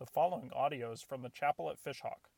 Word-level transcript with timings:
The 0.00 0.06
following 0.06 0.50
audio 0.54 0.90
is 0.92 1.02
from 1.02 1.20
the 1.20 1.28
chapel 1.28 1.70
at 1.70 1.76
Fishhawk. 1.76 2.30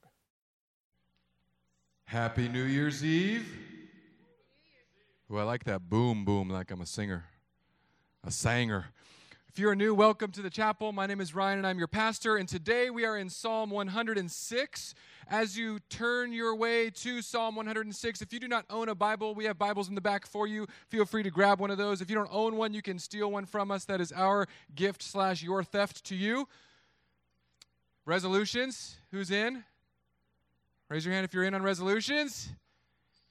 Happy 2.06 2.48
New 2.48 2.62
Year's 2.62 3.04
Eve. 3.04 3.46
Oh, 5.30 5.36
I 5.36 5.42
like 5.42 5.64
that 5.64 5.90
boom, 5.90 6.24
boom, 6.24 6.48
like 6.48 6.70
I'm 6.70 6.80
a 6.80 6.86
singer, 6.86 7.26
a 8.24 8.30
sanger. 8.30 8.86
If 9.54 9.58
you're 9.58 9.74
new, 9.74 9.94
welcome 9.94 10.32
to 10.32 10.40
the 10.40 10.48
chapel. 10.48 10.92
My 10.92 11.06
name 11.06 11.20
is 11.20 11.34
Ryan 11.34 11.58
and 11.58 11.66
I'm 11.66 11.76
your 11.76 11.86
pastor. 11.86 12.36
And 12.36 12.48
today 12.48 12.88
we 12.88 13.04
are 13.04 13.18
in 13.18 13.28
Psalm 13.28 13.68
106. 13.68 14.94
As 15.28 15.58
you 15.58 15.78
turn 15.90 16.32
your 16.32 16.56
way 16.56 16.88
to 16.88 17.20
Psalm 17.20 17.54
106, 17.56 18.22
if 18.22 18.32
you 18.32 18.40
do 18.40 18.48
not 18.48 18.64
own 18.70 18.88
a 18.88 18.94
Bible, 18.94 19.34
we 19.34 19.44
have 19.44 19.58
Bibles 19.58 19.90
in 19.90 19.94
the 19.94 20.00
back 20.00 20.24
for 20.24 20.46
you. 20.46 20.66
Feel 20.88 21.04
free 21.04 21.22
to 21.22 21.30
grab 21.30 21.60
one 21.60 21.70
of 21.70 21.76
those. 21.76 22.00
If 22.00 22.08
you 22.08 22.16
don't 22.16 22.30
own 22.32 22.56
one, 22.56 22.72
you 22.72 22.80
can 22.80 22.98
steal 22.98 23.30
one 23.30 23.44
from 23.44 23.70
us. 23.70 23.84
That 23.84 24.00
is 24.00 24.10
our 24.10 24.46
gift 24.74 25.02
slash 25.02 25.42
your 25.42 25.62
theft 25.62 26.02
to 26.04 26.14
you. 26.14 26.48
Resolutions. 28.06 28.96
Who's 29.10 29.30
in? 29.30 29.64
Raise 30.88 31.04
your 31.04 31.12
hand 31.12 31.26
if 31.26 31.34
you're 31.34 31.44
in 31.44 31.52
on 31.52 31.62
resolutions. 31.62 32.48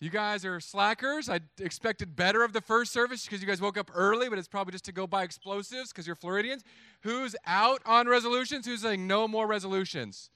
You 0.02 0.10
guys 0.10 0.46
are 0.46 0.60
slackers. 0.60 1.30
I 1.30 1.42
expected 1.60 2.16
better 2.16 2.44
of 2.44 2.54
the 2.54 2.62
first 2.62 2.92
service 2.92 3.24
because 3.24 3.40
you 3.40 3.48
guys 3.48 3.62
woke 3.62 3.78
up 3.78 3.92
early, 3.94 4.30
but 4.30 4.40
it's 4.40 4.48
probably 4.48 4.72
just 4.72 4.86
to 4.86 4.92
go 4.92 5.06
buy 5.06 5.22
explosives 5.22 5.92
because 5.92 6.08
you're 6.08 6.16
Floridians. 6.16 6.64
Who's 7.04 7.36
out 7.46 7.84
on 7.86 8.08
resolutions? 8.08 8.66
Who's 8.66 8.82
saying 8.82 9.06
no 9.06 9.28
more 9.28 9.46
resolutions? 9.46 10.32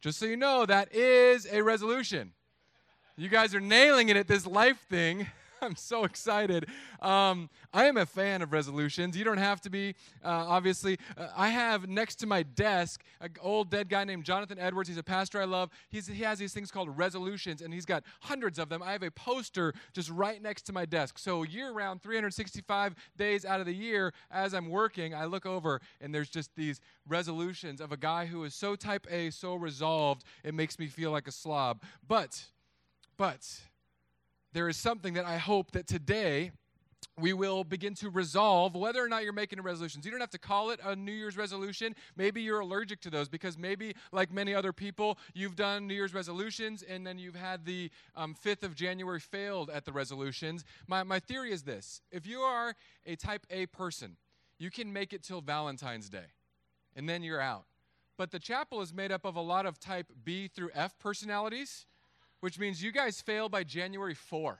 Just 0.00 0.18
so 0.18 0.26
you 0.26 0.36
know, 0.36 0.66
that 0.66 0.92
is 0.92 1.46
a 1.52 1.62
resolution. 1.62 2.32
You 3.16 3.28
guys 3.28 3.54
are 3.54 3.60
nailing 3.60 4.08
it 4.08 4.16
at 4.16 4.26
this 4.26 4.44
life 4.44 4.84
thing. 4.90 5.28
I'm 5.62 5.76
so 5.76 6.04
excited. 6.04 6.66
Um, 7.00 7.50
I 7.72 7.86
am 7.86 7.96
a 7.96 8.06
fan 8.06 8.42
of 8.42 8.52
resolutions. 8.52 9.16
You 9.16 9.24
don't 9.24 9.38
have 9.38 9.60
to 9.62 9.70
be, 9.70 9.94
uh, 10.24 10.28
obviously. 10.28 10.98
Uh, 11.16 11.28
I 11.36 11.50
have 11.50 11.88
next 11.88 12.16
to 12.16 12.26
my 12.26 12.42
desk 12.42 13.02
an 13.20 13.30
old 13.40 13.70
dead 13.70 13.88
guy 13.88 14.04
named 14.04 14.24
Jonathan 14.24 14.58
Edwards. 14.58 14.88
He's 14.88 14.98
a 14.98 15.02
pastor 15.02 15.40
I 15.40 15.44
love. 15.44 15.70
He's, 15.90 16.06
he 16.06 16.22
has 16.22 16.38
these 16.38 16.54
things 16.54 16.70
called 16.70 16.96
resolutions, 16.96 17.60
and 17.60 17.72
he's 17.74 17.84
got 17.84 18.04
hundreds 18.20 18.58
of 18.58 18.68
them. 18.68 18.82
I 18.82 18.92
have 18.92 19.02
a 19.02 19.10
poster 19.10 19.74
just 19.92 20.10
right 20.10 20.40
next 20.42 20.62
to 20.62 20.72
my 20.72 20.86
desk. 20.86 21.18
So, 21.18 21.42
year 21.42 21.72
round, 21.72 22.02
365 22.02 22.94
days 23.16 23.44
out 23.44 23.60
of 23.60 23.66
the 23.66 23.74
year, 23.74 24.12
as 24.30 24.54
I'm 24.54 24.68
working, 24.68 25.14
I 25.14 25.26
look 25.26 25.46
over, 25.46 25.80
and 26.00 26.14
there's 26.14 26.30
just 26.30 26.54
these 26.56 26.80
resolutions 27.06 27.80
of 27.80 27.92
a 27.92 27.96
guy 27.96 28.26
who 28.26 28.44
is 28.44 28.54
so 28.54 28.76
type 28.76 29.06
A, 29.10 29.30
so 29.30 29.54
resolved, 29.54 30.24
it 30.44 30.54
makes 30.54 30.78
me 30.78 30.86
feel 30.86 31.10
like 31.10 31.28
a 31.28 31.32
slob. 31.32 31.82
But, 32.06 32.46
but, 33.16 33.46
there 34.52 34.68
is 34.68 34.76
something 34.76 35.14
that 35.14 35.24
I 35.24 35.38
hope 35.38 35.72
that 35.72 35.86
today 35.86 36.52
we 37.18 37.32
will 37.32 37.64
begin 37.64 37.94
to 37.94 38.10
resolve 38.10 38.74
whether 38.74 39.02
or 39.04 39.08
not 39.08 39.24
you're 39.24 39.32
making 39.32 39.58
a 39.58 39.62
resolution. 39.62 40.00
You 40.04 40.10
don't 40.10 40.20
have 40.20 40.30
to 40.30 40.38
call 40.38 40.70
it 40.70 40.80
a 40.84 40.96
New 40.96 41.12
Year's 41.12 41.36
resolution. 41.36 41.94
Maybe 42.16 42.42
you're 42.42 42.60
allergic 42.60 43.00
to 43.02 43.10
those 43.10 43.28
because 43.28 43.58
maybe, 43.58 43.94
like 44.12 44.32
many 44.32 44.54
other 44.54 44.72
people, 44.72 45.18
you've 45.34 45.56
done 45.56 45.86
New 45.86 45.94
Year's 45.94 46.14
resolutions 46.14 46.82
and 46.82 47.06
then 47.06 47.18
you've 47.18 47.36
had 47.36 47.64
the 47.64 47.90
um, 48.16 48.34
5th 48.34 48.62
of 48.62 48.74
January 48.74 49.20
failed 49.20 49.70
at 49.70 49.84
the 49.84 49.92
resolutions. 49.92 50.64
My, 50.86 51.02
my 51.02 51.20
theory 51.20 51.52
is 51.52 51.62
this 51.62 52.00
if 52.10 52.26
you 52.26 52.40
are 52.40 52.74
a 53.06 53.16
type 53.16 53.46
A 53.50 53.66
person, 53.66 54.16
you 54.58 54.70
can 54.70 54.92
make 54.92 55.12
it 55.12 55.22
till 55.22 55.40
Valentine's 55.40 56.08
Day 56.08 56.34
and 56.96 57.08
then 57.08 57.22
you're 57.22 57.40
out. 57.40 57.64
But 58.16 58.30
the 58.30 58.38
chapel 58.38 58.82
is 58.82 58.92
made 58.92 59.12
up 59.12 59.24
of 59.24 59.36
a 59.36 59.40
lot 59.40 59.64
of 59.64 59.78
type 59.78 60.12
B 60.24 60.48
through 60.48 60.70
F 60.74 60.98
personalities 60.98 61.86
which 62.40 62.58
means 62.58 62.82
you 62.82 62.92
guys 62.92 63.20
fail 63.20 63.48
by 63.48 63.64
January 63.64 64.14
4. 64.14 64.58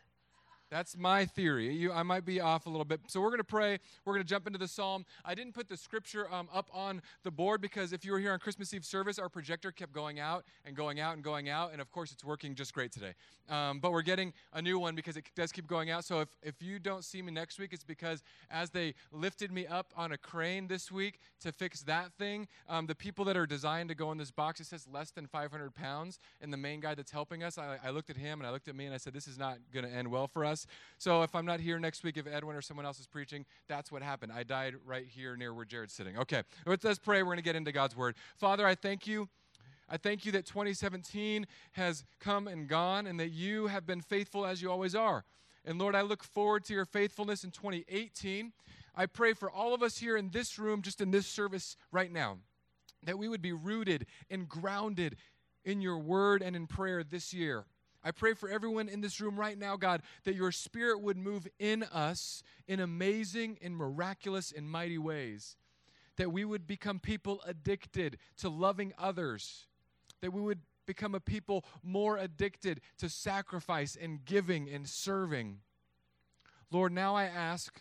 That's 0.70 0.96
my 0.96 1.26
theory. 1.26 1.74
You, 1.74 1.92
I 1.92 2.04
might 2.04 2.24
be 2.24 2.40
off 2.40 2.66
a 2.66 2.70
little 2.70 2.84
bit. 2.84 3.00
So 3.08 3.20
we're 3.20 3.30
going 3.30 3.38
to 3.38 3.44
pray. 3.44 3.78
We're 4.04 4.14
going 4.14 4.24
to 4.24 4.28
jump 4.28 4.46
into 4.46 4.58
the 4.58 4.68
psalm. 4.68 5.04
I 5.24 5.34
didn't 5.34 5.52
put 5.52 5.68
the 5.68 5.76
scripture 5.76 6.32
um, 6.32 6.48
up 6.54 6.70
on 6.72 7.02
the 7.24 7.30
board 7.32 7.60
because 7.60 7.92
if 7.92 8.04
you 8.04 8.12
were 8.12 8.20
here 8.20 8.32
on 8.32 8.38
Christmas 8.38 8.72
Eve 8.72 8.84
service, 8.84 9.18
our 9.18 9.28
projector 9.28 9.72
kept 9.72 9.92
going 9.92 10.20
out 10.20 10.44
and 10.64 10.76
going 10.76 11.00
out 11.00 11.14
and 11.14 11.24
going 11.24 11.48
out. 11.48 11.72
And 11.72 11.80
of 11.80 11.90
course, 11.90 12.12
it's 12.12 12.24
working 12.24 12.54
just 12.54 12.72
great 12.72 12.92
today. 12.92 13.14
Um, 13.48 13.80
but 13.80 13.90
we're 13.90 14.02
getting 14.02 14.32
a 14.52 14.62
new 14.62 14.78
one 14.78 14.94
because 14.94 15.16
it 15.16 15.24
does 15.34 15.50
keep 15.50 15.66
going 15.66 15.90
out. 15.90 16.04
So 16.04 16.20
if, 16.20 16.28
if 16.40 16.62
you 16.62 16.78
don't 16.78 17.04
see 17.04 17.20
me 17.20 17.32
next 17.32 17.58
week, 17.58 17.72
it's 17.72 17.82
because 17.82 18.22
as 18.48 18.70
they 18.70 18.94
lifted 19.10 19.50
me 19.50 19.66
up 19.66 19.92
on 19.96 20.12
a 20.12 20.18
crane 20.18 20.68
this 20.68 20.92
week 20.92 21.18
to 21.40 21.50
fix 21.50 21.82
that 21.82 22.12
thing, 22.12 22.46
um, 22.68 22.86
the 22.86 22.94
people 22.94 23.24
that 23.24 23.36
are 23.36 23.46
designed 23.46 23.88
to 23.88 23.96
go 23.96 24.12
in 24.12 24.18
this 24.18 24.30
box, 24.30 24.60
it 24.60 24.66
says 24.66 24.86
less 24.92 25.10
than 25.10 25.26
500 25.26 25.74
pounds. 25.74 26.20
And 26.40 26.52
the 26.52 26.56
main 26.56 26.78
guy 26.78 26.94
that's 26.94 27.10
helping 27.10 27.42
us, 27.42 27.58
I, 27.58 27.78
I 27.82 27.90
looked 27.90 28.10
at 28.10 28.16
him 28.16 28.38
and 28.38 28.46
I 28.46 28.52
looked 28.52 28.68
at 28.68 28.76
me 28.76 28.84
and 28.84 28.94
I 28.94 28.98
said, 28.98 29.12
this 29.12 29.26
is 29.26 29.36
not 29.36 29.58
going 29.74 29.84
to 29.84 29.92
end 29.92 30.08
well 30.08 30.28
for 30.28 30.44
us. 30.44 30.59
So 30.98 31.22
if 31.22 31.34
I'm 31.34 31.46
not 31.46 31.60
here 31.60 31.78
next 31.78 32.04
week, 32.04 32.16
if 32.16 32.26
Edwin 32.26 32.56
or 32.56 32.62
someone 32.62 32.86
else 32.86 33.00
is 33.00 33.06
preaching, 33.06 33.44
that's 33.68 33.90
what 33.90 34.02
happened. 34.02 34.32
I 34.32 34.42
died 34.42 34.74
right 34.84 35.06
here 35.06 35.36
near 35.36 35.54
where 35.54 35.64
Jared's 35.64 35.92
sitting. 35.92 36.18
Okay, 36.18 36.42
let's 36.66 36.98
pray. 36.98 37.22
We're 37.22 37.26
going 37.26 37.36
to 37.38 37.42
get 37.42 37.56
into 37.56 37.72
God's 37.72 37.96
word. 37.96 38.16
Father, 38.36 38.66
I 38.66 38.74
thank 38.74 39.06
you. 39.06 39.28
I 39.88 39.96
thank 39.96 40.24
you 40.24 40.32
that 40.32 40.46
2017 40.46 41.46
has 41.72 42.04
come 42.20 42.46
and 42.46 42.68
gone 42.68 43.06
and 43.06 43.18
that 43.18 43.30
you 43.30 43.66
have 43.66 43.86
been 43.86 44.00
faithful 44.00 44.46
as 44.46 44.62
you 44.62 44.70
always 44.70 44.94
are. 44.94 45.24
And 45.64 45.78
Lord, 45.78 45.94
I 45.94 46.02
look 46.02 46.22
forward 46.22 46.64
to 46.66 46.74
your 46.74 46.84
faithfulness 46.84 47.42
in 47.44 47.50
2018. 47.50 48.52
I 48.94 49.06
pray 49.06 49.32
for 49.32 49.50
all 49.50 49.74
of 49.74 49.82
us 49.82 49.98
here 49.98 50.16
in 50.16 50.30
this 50.30 50.58
room, 50.58 50.82
just 50.82 51.00
in 51.00 51.10
this 51.10 51.26
service 51.26 51.76
right 51.90 52.10
now, 52.10 52.38
that 53.02 53.18
we 53.18 53.28
would 53.28 53.42
be 53.42 53.52
rooted 53.52 54.06
and 54.30 54.48
grounded 54.48 55.16
in 55.64 55.80
your 55.80 55.98
word 55.98 56.42
and 56.42 56.54
in 56.54 56.66
prayer 56.66 57.02
this 57.02 57.32
year. 57.32 57.64
I 58.02 58.12
pray 58.12 58.34
for 58.34 58.48
everyone 58.48 58.88
in 58.88 59.00
this 59.00 59.20
room 59.20 59.38
right 59.38 59.58
now, 59.58 59.76
God, 59.76 60.02
that 60.24 60.34
your 60.34 60.52
spirit 60.52 61.00
would 61.02 61.18
move 61.18 61.46
in 61.58 61.82
us 61.82 62.42
in 62.66 62.80
amazing 62.80 63.58
and 63.62 63.76
miraculous 63.76 64.52
and 64.52 64.70
mighty 64.70 64.98
ways. 64.98 65.56
That 66.16 66.32
we 66.32 66.44
would 66.44 66.66
become 66.66 66.98
people 66.98 67.42
addicted 67.46 68.18
to 68.38 68.48
loving 68.48 68.92
others. 68.98 69.66
That 70.22 70.32
we 70.32 70.40
would 70.40 70.60
become 70.86 71.14
a 71.14 71.20
people 71.20 71.64
more 71.82 72.16
addicted 72.16 72.80
to 72.98 73.08
sacrifice 73.08 73.96
and 74.00 74.24
giving 74.24 74.68
and 74.68 74.88
serving. 74.88 75.58
Lord, 76.70 76.92
now 76.92 77.14
I 77.14 77.24
ask 77.24 77.80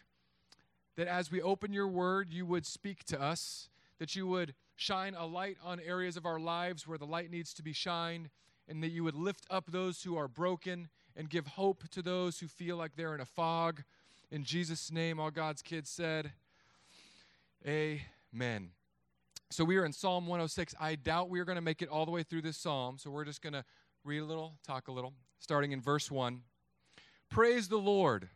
that 0.97 1.07
as 1.07 1.31
we 1.31 1.41
open 1.41 1.71
your 1.71 1.87
word, 1.87 2.33
you 2.33 2.45
would 2.45 2.65
speak 2.65 3.05
to 3.05 3.21
us, 3.21 3.69
that 3.99 4.15
you 4.15 4.27
would 4.27 4.53
shine 4.75 5.15
a 5.15 5.25
light 5.25 5.57
on 5.63 5.79
areas 5.79 6.17
of 6.17 6.25
our 6.25 6.39
lives 6.39 6.85
where 6.85 6.97
the 6.97 7.05
light 7.05 7.31
needs 7.31 7.53
to 7.53 7.63
be 7.63 7.73
shined 7.73 8.29
and 8.69 8.83
that 8.83 8.89
you 8.89 9.03
would 9.03 9.15
lift 9.15 9.45
up 9.49 9.71
those 9.71 10.03
who 10.03 10.15
are 10.15 10.27
broken 10.27 10.87
and 11.17 11.29
give 11.29 11.47
hope 11.47 11.89
to 11.89 12.01
those 12.01 12.39
who 12.39 12.47
feel 12.47 12.77
like 12.77 12.95
they're 12.95 13.15
in 13.15 13.19
a 13.19 13.25
fog. 13.25 13.83
In 14.31 14.43
Jesus' 14.43 14.91
name, 14.91 15.19
all 15.19 15.31
God's 15.31 15.63
kids 15.63 15.89
said, 15.89 16.31
Amen. 17.67 18.69
So 19.49 19.65
we 19.65 19.77
are 19.77 19.85
in 19.85 19.91
Psalm 19.91 20.27
106. 20.27 20.75
I 20.79 20.95
doubt 20.95 21.29
we 21.29 21.39
are 21.39 21.45
going 21.45 21.55
to 21.55 21.61
make 21.61 21.81
it 21.81 21.89
all 21.89 22.05
the 22.05 22.11
way 22.11 22.21
through 22.21 22.43
this 22.43 22.55
psalm, 22.55 22.97
so 22.99 23.09
we're 23.09 23.25
just 23.25 23.41
going 23.41 23.53
to 23.53 23.65
read 24.05 24.19
a 24.19 24.25
little, 24.25 24.53
talk 24.65 24.87
a 24.87 24.91
little, 24.91 25.13
starting 25.39 25.71
in 25.71 25.81
verse 25.81 26.11
1. 26.11 26.41
Praise 27.29 27.67
the 27.67 27.77
Lord. 27.77 28.29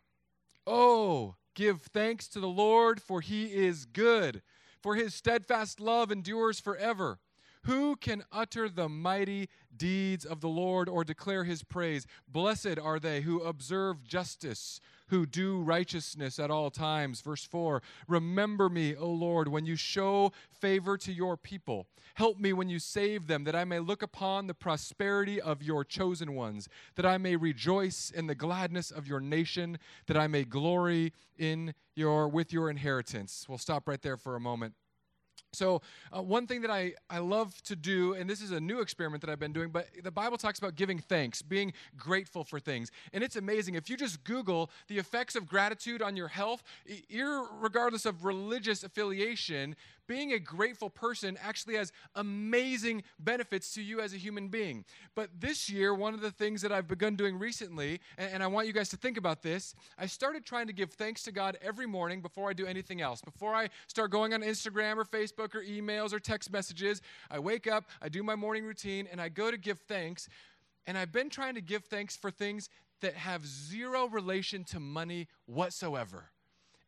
Oh, 0.66 1.36
give 1.54 1.82
thanks 1.82 2.26
to 2.28 2.40
the 2.40 2.48
Lord, 2.48 3.00
for 3.00 3.20
he 3.20 3.46
is 3.46 3.84
good, 3.84 4.42
for 4.82 4.96
his 4.96 5.14
steadfast 5.14 5.80
love 5.80 6.10
endures 6.10 6.58
forever. 6.58 7.20
Who 7.64 7.96
can 7.96 8.24
utter 8.30 8.68
the 8.68 8.90
mighty 8.90 9.48
deeds 9.74 10.26
of 10.26 10.40
the 10.40 10.48
Lord 10.48 10.88
or 10.88 11.02
declare 11.02 11.44
his 11.44 11.62
praise? 11.62 12.06
Blessed 12.28 12.78
are 12.78 13.00
they 13.00 13.22
who 13.22 13.40
observe 13.42 14.04
justice, 14.04 14.80
who 15.08 15.24
do 15.24 15.60
righteousness 15.60 16.38
at 16.38 16.50
all 16.50 16.70
times. 16.70 17.22
Verse 17.22 17.44
4 17.44 17.82
Remember 18.06 18.68
me, 18.68 18.94
O 18.94 19.08
Lord, 19.08 19.48
when 19.48 19.64
you 19.64 19.76
show 19.76 20.32
favor 20.50 20.98
to 20.98 21.12
your 21.12 21.38
people. 21.38 21.86
Help 22.16 22.38
me 22.38 22.52
when 22.52 22.68
you 22.68 22.78
save 22.78 23.28
them, 23.28 23.44
that 23.44 23.56
I 23.56 23.64
may 23.64 23.78
look 23.78 24.02
upon 24.02 24.46
the 24.46 24.54
prosperity 24.54 25.40
of 25.40 25.62
your 25.62 25.84
chosen 25.84 26.34
ones, 26.34 26.68
that 26.96 27.06
I 27.06 27.16
may 27.16 27.34
rejoice 27.34 28.10
in 28.10 28.26
the 28.26 28.34
gladness 28.34 28.90
of 28.90 29.08
your 29.08 29.20
nation, 29.20 29.78
that 30.06 30.18
I 30.18 30.26
may 30.26 30.44
glory 30.44 31.14
in 31.38 31.74
your 31.96 32.28
with 32.28 32.52
your 32.52 32.68
inheritance. 32.68 33.46
We'll 33.48 33.58
stop 33.58 33.88
right 33.88 34.02
there 34.02 34.18
for 34.18 34.36
a 34.36 34.40
moment. 34.40 34.74
So, 35.54 35.82
uh, 36.14 36.22
one 36.22 36.46
thing 36.46 36.60
that 36.62 36.70
I, 36.70 36.92
I 37.08 37.18
love 37.18 37.60
to 37.62 37.76
do, 37.76 38.14
and 38.14 38.28
this 38.28 38.40
is 38.40 38.50
a 38.50 38.60
new 38.60 38.80
experiment 38.80 39.20
that 39.22 39.30
I've 39.30 39.38
been 39.38 39.52
doing, 39.52 39.70
but 39.70 39.86
the 40.02 40.10
Bible 40.10 40.36
talks 40.36 40.58
about 40.58 40.76
giving 40.76 40.98
thanks, 40.98 41.42
being 41.42 41.72
grateful 41.96 42.44
for 42.44 42.60
things. 42.60 42.90
And 43.12 43.24
it's 43.24 43.36
amazing. 43.36 43.74
If 43.74 43.88
you 43.88 43.96
just 43.96 44.24
Google 44.24 44.70
the 44.88 44.98
effects 44.98 45.36
of 45.36 45.46
gratitude 45.46 46.02
on 46.02 46.16
your 46.16 46.28
health, 46.28 46.62
regardless 47.60 48.06
of 48.06 48.24
religious 48.24 48.84
affiliation, 48.84 49.76
being 50.06 50.32
a 50.32 50.38
grateful 50.38 50.90
person 50.90 51.38
actually 51.42 51.76
has 51.76 51.92
amazing 52.14 53.02
benefits 53.18 53.72
to 53.74 53.82
you 53.82 54.00
as 54.00 54.12
a 54.12 54.16
human 54.16 54.48
being. 54.48 54.84
But 55.14 55.30
this 55.38 55.68
year, 55.68 55.94
one 55.94 56.14
of 56.14 56.20
the 56.20 56.30
things 56.30 56.62
that 56.62 56.72
I've 56.72 56.88
begun 56.88 57.16
doing 57.16 57.38
recently, 57.38 58.00
and, 58.18 58.34
and, 58.34 58.42
I 58.42 58.46
want 58.46 58.66
you 58.66 58.72
guys 58.72 58.88
to 58.90 58.96
think 58.96 59.16
about 59.16 59.42
this, 59.42 59.74
I 59.98 60.06
started 60.06 60.44
trying 60.44 60.66
to 60.66 60.72
give 60.72 60.92
thanks 60.92 61.22
to 61.24 61.32
God 61.32 61.58
every 61.62 61.86
morning 61.86 62.20
before 62.20 62.50
I 62.50 62.52
do 62.52 62.66
anything 62.66 63.00
else. 63.00 63.20
Before 63.20 63.54
I 63.54 63.68
start 63.86 64.10
going 64.10 64.34
on 64.34 64.42
Instagram 64.42 64.96
or 64.96 65.04
Facebook 65.04 65.54
or 65.54 65.62
emails 65.62 66.12
or 66.12 66.20
text 66.20 66.52
messages, 66.52 67.00
I 67.30 67.38
wake 67.38 67.66
up, 67.66 67.84
I 68.02 68.08
do 68.08 68.22
my 68.22 68.34
morning 68.34 68.64
routine, 68.64 69.08
and 69.10 69.20
I 69.20 69.28
go 69.28 69.50
to 69.50 69.56
give 69.56 69.78
thanks. 69.80 70.28
And 70.86 70.98
I've 70.98 71.12
been 71.12 71.30
trying 71.30 71.54
to 71.54 71.62
give 71.62 71.84
thanks 71.84 72.16
for 72.16 72.30
things 72.30 72.68
that 73.00 73.14
have 73.14 73.46
zero 73.46 74.06
relation 74.06 74.64
to 74.64 74.80
money 74.80 75.28
whatsoever. 75.46 76.30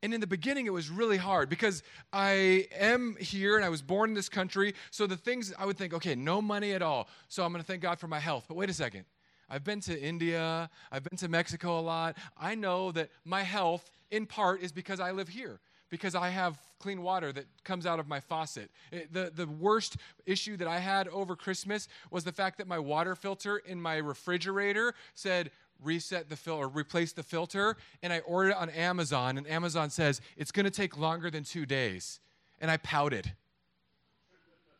And 0.07 0.15
in 0.15 0.21
the 0.21 0.27
beginning, 0.29 0.67
it 0.67 0.73
was 0.73 0.89
really 0.89 1.17
hard 1.17 1.49
because 1.49 1.83
I 2.13 2.69
am 2.79 3.17
here 3.19 3.57
and 3.57 3.65
I 3.65 3.69
was 3.69 3.83
born 3.83 4.11
in 4.11 4.15
this 4.15 4.29
country. 4.29 4.73
So 4.93 5.05
the 5.05 5.17
things 5.17 5.53
I 5.59 5.67
would 5.67 5.77
think, 5.77 5.93
okay, 5.95 6.15
no 6.15 6.41
money 6.41 6.75
at 6.75 6.81
all. 6.81 7.09
So 7.27 7.43
I'm 7.43 7.51
going 7.51 7.61
to 7.61 7.67
thank 7.67 7.83
God 7.83 7.99
for 7.99 8.07
my 8.07 8.21
health. 8.21 8.45
But 8.47 8.57
wait 8.57 8.71
a 8.71 8.73
second. 8.73 9.05
I've 9.51 9.65
been 9.65 9.81
to 9.81 10.01
India, 10.01 10.71
I've 10.93 11.03
been 11.03 11.19
to 11.19 11.27
Mexico 11.27 11.81
a 11.81 11.83
lot. 11.83 12.17
I 12.41 12.55
know 12.55 12.93
that 12.93 13.11
my 13.25 13.43
health, 13.43 13.91
in 14.13 14.27
part, 14.27 14.63
is 14.63 14.71
because 14.71 15.01
I 15.01 15.11
live 15.11 15.27
here 15.27 15.59
because 15.91 16.15
I 16.15 16.29
have 16.29 16.57
clean 16.79 17.03
water 17.03 17.33
that 17.33 17.47
comes 17.65 17.87
out 17.87 17.99
of 17.99 18.07
my 18.07 18.21
faucet. 18.21 18.71
It, 18.93 19.13
the, 19.13 19.33
the 19.35 19.47
worst 19.47 19.97
issue 20.25 20.57
that 20.59 20.69
I 20.69 20.79
had 20.79 21.09
over 21.09 21.35
Christmas 21.35 21.89
was 22.11 22.25
the 22.25 22.33
fact 22.33 22.59
that 22.59 22.69
my 22.69 22.79
water 22.79 23.15
filter 23.15 23.59
in 23.59 23.81
my 23.81 23.97
refrigerator 23.97 24.95
said 25.15 25.51
reset 25.83 26.29
the 26.29 26.37
filter 26.37 26.65
or 26.65 26.69
replace 26.69 27.13
the 27.13 27.23
filter 27.23 27.77
and 28.03 28.13
I 28.13 28.21
ordered 28.21 28.51
it 28.51 28.57
on 28.57 28.71
Amazon 28.71 29.39
and 29.39 29.47
Amazon 29.47 29.91
says 29.91 30.21
it's 30.37 30.53
going 30.53 30.65
to 30.65 30.71
take 30.71 30.97
longer 30.97 31.31
than 31.31 31.45
2 31.45 31.67
days. 31.67 32.21
And 32.59 32.71
I 32.71 32.79
pouted. 32.79 33.33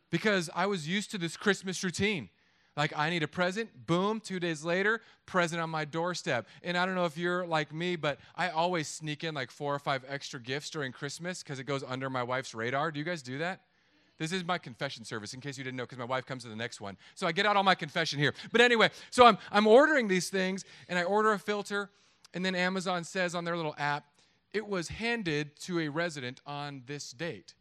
Because 0.09 0.49
I 0.55 0.65
was 0.65 0.87
used 0.87 1.11
to 1.11 1.17
this 1.17 1.37
Christmas 1.37 1.83
routine. 1.83 2.29
Like, 2.75 2.93
I 2.95 3.09
need 3.09 3.23
a 3.23 3.27
present, 3.27 3.87
boom, 3.87 4.19
two 4.19 4.39
days 4.39 4.63
later, 4.63 5.01
present 5.25 5.61
on 5.61 5.69
my 5.69 5.83
doorstep. 5.83 6.47
And 6.63 6.77
I 6.77 6.85
don't 6.85 6.95
know 6.95 7.05
if 7.05 7.17
you're 7.17 7.45
like 7.45 7.73
me, 7.73 7.95
but 7.95 8.19
I 8.35 8.49
always 8.49 8.87
sneak 8.87 9.23
in 9.23 9.35
like 9.35 9.51
four 9.51 9.73
or 9.73 9.79
five 9.79 10.03
extra 10.07 10.39
gifts 10.39 10.69
during 10.69 10.91
Christmas 10.91 11.43
because 11.43 11.59
it 11.59 11.65
goes 11.65 11.83
under 11.83 12.09
my 12.09 12.23
wife's 12.23 12.53
radar. 12.53 12.91
Do 12.91 12.99
you 12.99 13.05
guys 13.05 13.21
do 13.21 13.39
that? 13.39 13.61
This 14.17 14.31
is 14.31 14.43
my 14.43 14.57
confession 14.57 15.05
service, 15.05 15.33
in 15.33 15.41
case 15.41 15.57
you 15.57 15.63
didn't 15.63 15.77
know, 15.77 15.83
because 15.83 15.99
my 15.99 16.05
wife 16.05 16.25
comes 16.25 16.43
to 16.43 16.49
the 16.49 16.55
next 16.55 16.81
one. 16.81 16.97
So 17.15 17.27
I 17.27 17.31
get 17.31 17.45
out 17.45 17.55
all 17.55 17.63
my 17.63 17.75
confession 17.75 18.19
here. 18.19 18.33
But 18.51 18.61
anyway, 18.61 18.89
so 19.11 19.25
I'm, 19.25 19.37
I'm 19.51 19.67
ordering 19.67 20.07
these 20.07 20.29
things, 20.29 20.65
and 20.89 20.97
I 20.97 21.03
order 21.03 21.33
a 21.33 21.39
filter, 21.39 21.91
and 22.33 22.43
then 22.43 22.55
Amazon 22.55 23.03
says 23.03 23.35
on 23.35 23.45
their 23.45 23.55
little 23.55 23.75
app, 23.77 24.05
it 24.53 24.67
was 24.67 24.87
handed 24.87 25.55
to 25.61 25.79
a 25.81 25.89
resident 25.89 26.41
on 26.45 26.81
this 26.87 27.11
date. 27.11 27.53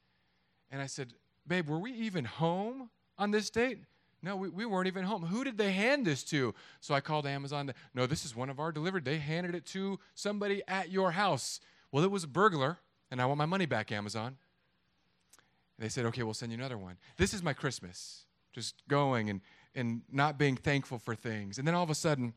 And 0.70 0.81
I 0.81 0.87
said, 0.87 1.12
Babe, 1.47 1.69
were 1.69 1.79
we 1.79 1.93
even 1.93 2.25
home 2.25 2.91
on 3.19 3.31
this 3.31 3.50
date? 3.50 3.81
No, 4.23 4.35
we, 4.35 4.49
we 4.49 4.67
weren't 4.67 4.88
even 4.88 5.05
home. 5.05 5.23
Who 5.23 5.44
did 5.44 5.58
they 5.58 5.73
hand 5.73 6.06
this 6.06 6.25
to? 6.25 6.55
So 6.81 6.94
I 6.94 7.00
called 7.00 7.26
Amazon. 7.26 7.73
No, 7.94 8.06
this 8.06 8.25
is 8.25 8.35
one 8.35 8.50
of 8.50 8.58
our 8.58 8.73
delivered. 8.73 9.05
They 9.05 9.19
handed 9.19 9.55
it 9.55 9.67
to 9.67 9.99
somebody 10.14 10.62
at 10.67 10.91
your 10.91 11.12
house. 11.12 11.61
Well, 11.93 12.03
it 12.03 12.11
was 12.11 12.25
a 12.25 12.29
burglar, 12.29 12.79
and 13.11 13.20
I 13.20 13.26
want 13.26 13.38
my 13.38 13.47
money 13.47 13.67
back, 13.67 13.93
Amazon. 13.93 14.37
And 15.78 15.84
they 15.84 15.88
said, 15.88 16.06
okay, 16.06 16.23
we'll 16.23 16.34
send 16.34 16.52
you 16.52 16.58
another 16.58 16.78
one. 16.78 16.96
This 17.17 17.34
is 17.34 17.43
my 17.43 17.52
Christmas. 17.52 18.25
Just 18.52 18.82
going 18.88 19.28
and, 19.28 19.40
and 19.75 20.02
not 20.11 20.38
being 20.38 20.56
thankful 20.56 20.99
for 20.99 21.14
things. 21.14 21.58
And 21.58 21.67
then 21.67 21.75
all 21.75 21.82
of 21.82 21.90
a 21.90 21.94
sudden, 21.94 22.32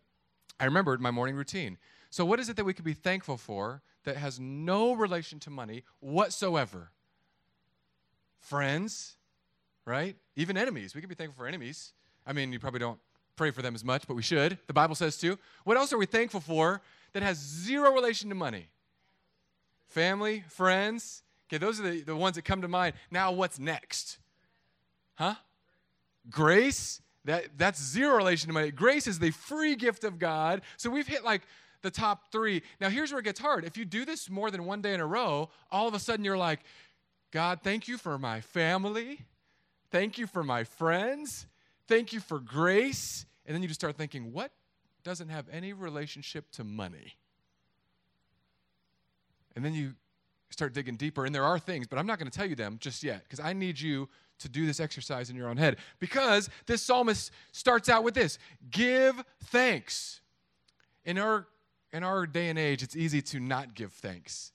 I 0.59 0.65
remembered 0.65 0.99
my 0.99 1.11
morning 1.11 1.35
routine. 1.35 1.77
So, 2.09 2.25
what 2.25 2.39
is 2.39 2.49
it 2.49 2.55
that 2.57 2.65
we 2.65 2.73
could 2.73 2.85
be 2.85 2.93
thankful 2.93 3.37
for 3.37 3.81
that 4.03 4.17
has 4.17 4.39
no 4.39 4.93
relation 4.93 5.39
to 5.41 5.49
money 5.49 5.83
whatsoever? 5.99 6.91
Friends, 8.39 9.15
right? 9.85 10.15
Even 10.35 10.57
enemies. 10.57 10.95
We 10.95 11.01
can 11.01 11.09
be 11.09 11.15
thankful 11.15 11.43
for 11.43 11.47
enemies. 11.47 11.93
I 12.25 12.33
mean, 12.33 12.51
you 12.51 12.59
probably 12.59 12.79
don't 12.79 12.99
pray 13.35 13.51
for 13.51 13.61
them 13.61 13.75
as 13.75 13.85
much, 13.85 14.07
but 14.07 14.15
we 14.15 14.21
should. 14.21 14.57
The 14.67 14.73
Bible 14.73 14.95
says 14.95 15.17
to. 15.17 15.37
What 15.63 15.77
else 15.77 15.93
are 15.93 15.97
we 15.97 16.05
thankful 16.05 16.41
for 16.41 16.81
that 17.13 17.23
has 17.23 17.37
zero 17.37 17.93
relation 17.93 18.29
to 18.29 18.35
money? 18.35 18.69
Family, 19.87 20.43
friends. 20.49 21.23
Okay, 21.49 21.57
those 21.57 21.79
are 21.79 21.89
the, 21.89 22.01
the 22.01 22.15
ones 22.15 22.35
that 22.35 22.45
come 22.45 22.61
to 22.61 22.67
mind. 22.67 22.93
Now, 23.09 23.31
what's 23.31 23.59
next? 23.59 24.19
Huh? 25.15 25.35
Grace. 26.29 27.01
That, 27.25 27.57
that's 27.57 27.81
zero 27.81 28.15
relation 28.17 28.47
to 28.47 28.53
money. 28.53 28.71
Grace 28.71 29.07
is 29.07 29.19
the 29.19 29.31
free 29.31 29.75
gift 29.75 30.03
of 30.03 30.19
God. 30.19 30.61
So 30.77 30.89
we've 30.89 31.07
hit 31.07 31.23
like 31.23 31.41
the 31.81 31.91
top 31.91 32.31
three. 32.31 32.61
Now, 32.79 32.89
here's 32.89 33.11
where 33.11 33.19
it 33.19 33.23
gets 33.23 33.39
hard. 33.39 33.65
If 33.65 33.77
you 33.77 33.85
do 33.85 34.05
this 34.05 34.29
more 34.29 34.51
than 34.51 34.65
one 34.65 34.81
day 34.81 34.93
in 34.93 34.99
a 34.99 35.05
row, 35.05 35.49
all 35.71 35.87
of 35.87 35.93
a 35.93 35.99
sudden 35.99 36.23
you're 36.23 36.37
like, 36.37 36.59
God, 37.31 37.59
thank 37.63 37.87
you 37.87 37.97
for 37.97 38.17
my 38.17 38.41
family. 38.41 39.21
Thank 39.91 40.17
you 40.17 40.27
for 40.27 40.43
my 40.43 40.63
friends. 40.63 41.47
Thank 41.87 42.13
you 42.13 42.19
for 42.19 42.39
grace. 42.39 43.25
And 43.45 43.55
then 43.55 43.61
you 43.61 43.67
just 43.67 43.79
start 43.79 43.97
thinking, 43.97 44.31
what 44.31 44.51
doesn't 45.03 45.29
have 45.29 45.45
any 45.51 45.73
relationship 45.73 46.49
to 46.51 46.63
money? 46.63 47.15
And 49.55 49.65
then 49.65 49.73
you 49.73 49.93
start 50.49 50.73
digging 50.73 50.95
deeper. 50.95 51.25
And 51.25 51.33
there 51.33 51.43
are 51.43 51.59
things, 51.59 51.87
but 51.87 51.99
I'm 51.99 52.07
not 52.07 52.19
going 52.19 52.29
to 52.29 52.37
tell 52.37 52.47
you 52.47 52.55
them 52.55 52.77
just 52.79 53.03
yet 53.03 53.23
because 53.23 53.39
I 53.39 53.53
need 53.53 53.79
you 53.79 54.09
to 54.39 54.49
do 54.49 54.65
this 54.65 54.79
exercise 54.79 55.29
in 55.29 55.35
your 55.35 55.47
own 55.47 55.57
head. 55.57 55.77
Because 55.99 56.49
this 56.65 56.81
psalmist 56.81 57.31
starts 57.51 57.89
out 57.89 58.03
with 58.03 58.13
this 58.13 58.39
give 58.71 59.23
thanks. 59.45 60.21
In 61.05 61.17
our, 61.17 61.47
in 61.91 62.03
our 62.03 62.27
day 62.27 62.49
and 62.49 62.59
age, 62.59 62.83
it's 62.83 62.95
easy 62.95 63.21
to 63.23 63.39
not 63.39 63.73
give 63.73 63.93
thanks, 63.93 64.51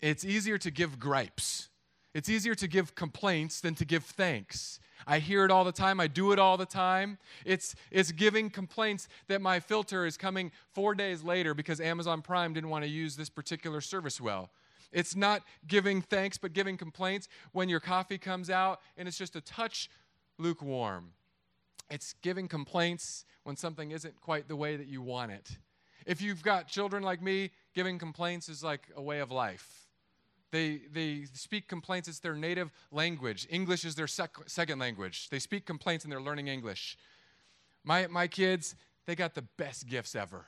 it's 0.00 0.24
easier 0.24 0.58
to 0.58 0.70
give 0.70 0.98
gripes. 0.98 1.68
It's 2.14 2.28
easier 2.28 2.54
to 2.56 2.68
give 2.68 2.94
complaints 2.94 3.62
than 3.62 3.74
to 3.76 3.86
give 3.86 4.04
thanks. 4.04 4.80
I 5.06 5.18
hear 5.18 5.46
it 5.46 5.50
all 5.50 5.64
the 5.64 5.72
time. 5.72 5.98
I 5.98 6.06
do 6.06 6.32
it 6.32 6.38
all 6.38 6.58
the 6.58 6.66
time. 6.66 7.18
It's, 7.44 7.74
it's 7.90 8.12
giving 8.12 8.50
complaints 8.50 9.08
that 9.28 9.40
my 9.40 9.60
filter 9.60 10.04
is 10.04 10.18
coming 10.18 10.52
four 10.74 10.94
days 10.94 11.24
later 11.24 11.54
because 11.54 11.80
Amazon 11.80 12.20
Prime 12.20 12.52
didn't 12.52 12.68
want 12.68 12.84
to 12.84 12.90
use 12.90 13.16
this 13.16 13.30
particular 13.30 13.80
service 13.80 14.20
well. 14.20 14.50
It's 14.92 15.16
not 15.16 15.42
giving 15.66 16.02
thanks, 16.02 16.38
but 16.38 16.52
giving 16.52 16.76
complaints 16.76 17.28
when 17.52 17.68
your 17.68 17.80
coffee 17.80 18.18
comes 18.18 18.50
out 18.50 18.80
and 18.96 19.08
it's 19.08 19.18
just 19.18 19.34
a 19.36 19.40
touch 19.40 19.88
lukewarm. 20.38 21.12
It's 21.90 22.14
giving 22.22 22.48
complaints 22.48 23.24
when 23.44 23.56
something 23.56 23.90
isn't 23.90 24.20
quite 24.20 24.48
the 24.48 24.56
way 24.56 24.76
that 24.76 24.86
you 24.86 25.02
want 25.02 25.32
it. 25.32 25.56
If 26.06 26.20
you've 26.20 26.42
got 26.42 26.68
children 26.68 27.02
like 27.02 27.22
me, 27.22 27.50
giving 27.74 27.98
complaints 27.98 28.48
is 28.48 28.62
like 28.62 28.88
a 28.96 29.02
way 29.02 29.20
of 29.20 29.30
life. 29.30 29.86
They, 30.50 30.82
they 30.92 31.24
speak 31.32 31.66
complaints, 31.66 32.08
it's 32.08 32.18
their 32.18 32.34
native 32.34 32.70
language. 32.90 33.46
English 33.50 33.84
is 33.84 33.94
their 33.94 34.06
sec- 34.06 34.36
second 34.46 34.78
language. 34.78 35.30
They 35.30 35.38
speak 35.38 35.64
complaints 35.64 36.04
and 36.04 36.12
they're 36.12 36.20
learning 36.20 36.48
English. 36.48 36.98
My, 37.84 38.06
my 38.06 38.26
kids, 38.26 38.74
they 39.06 39.14
got 39.14 39.34
the 39.34 39.42
best 39.42 39.86
gifts 39.86 40.14
ever. 40.14 40.44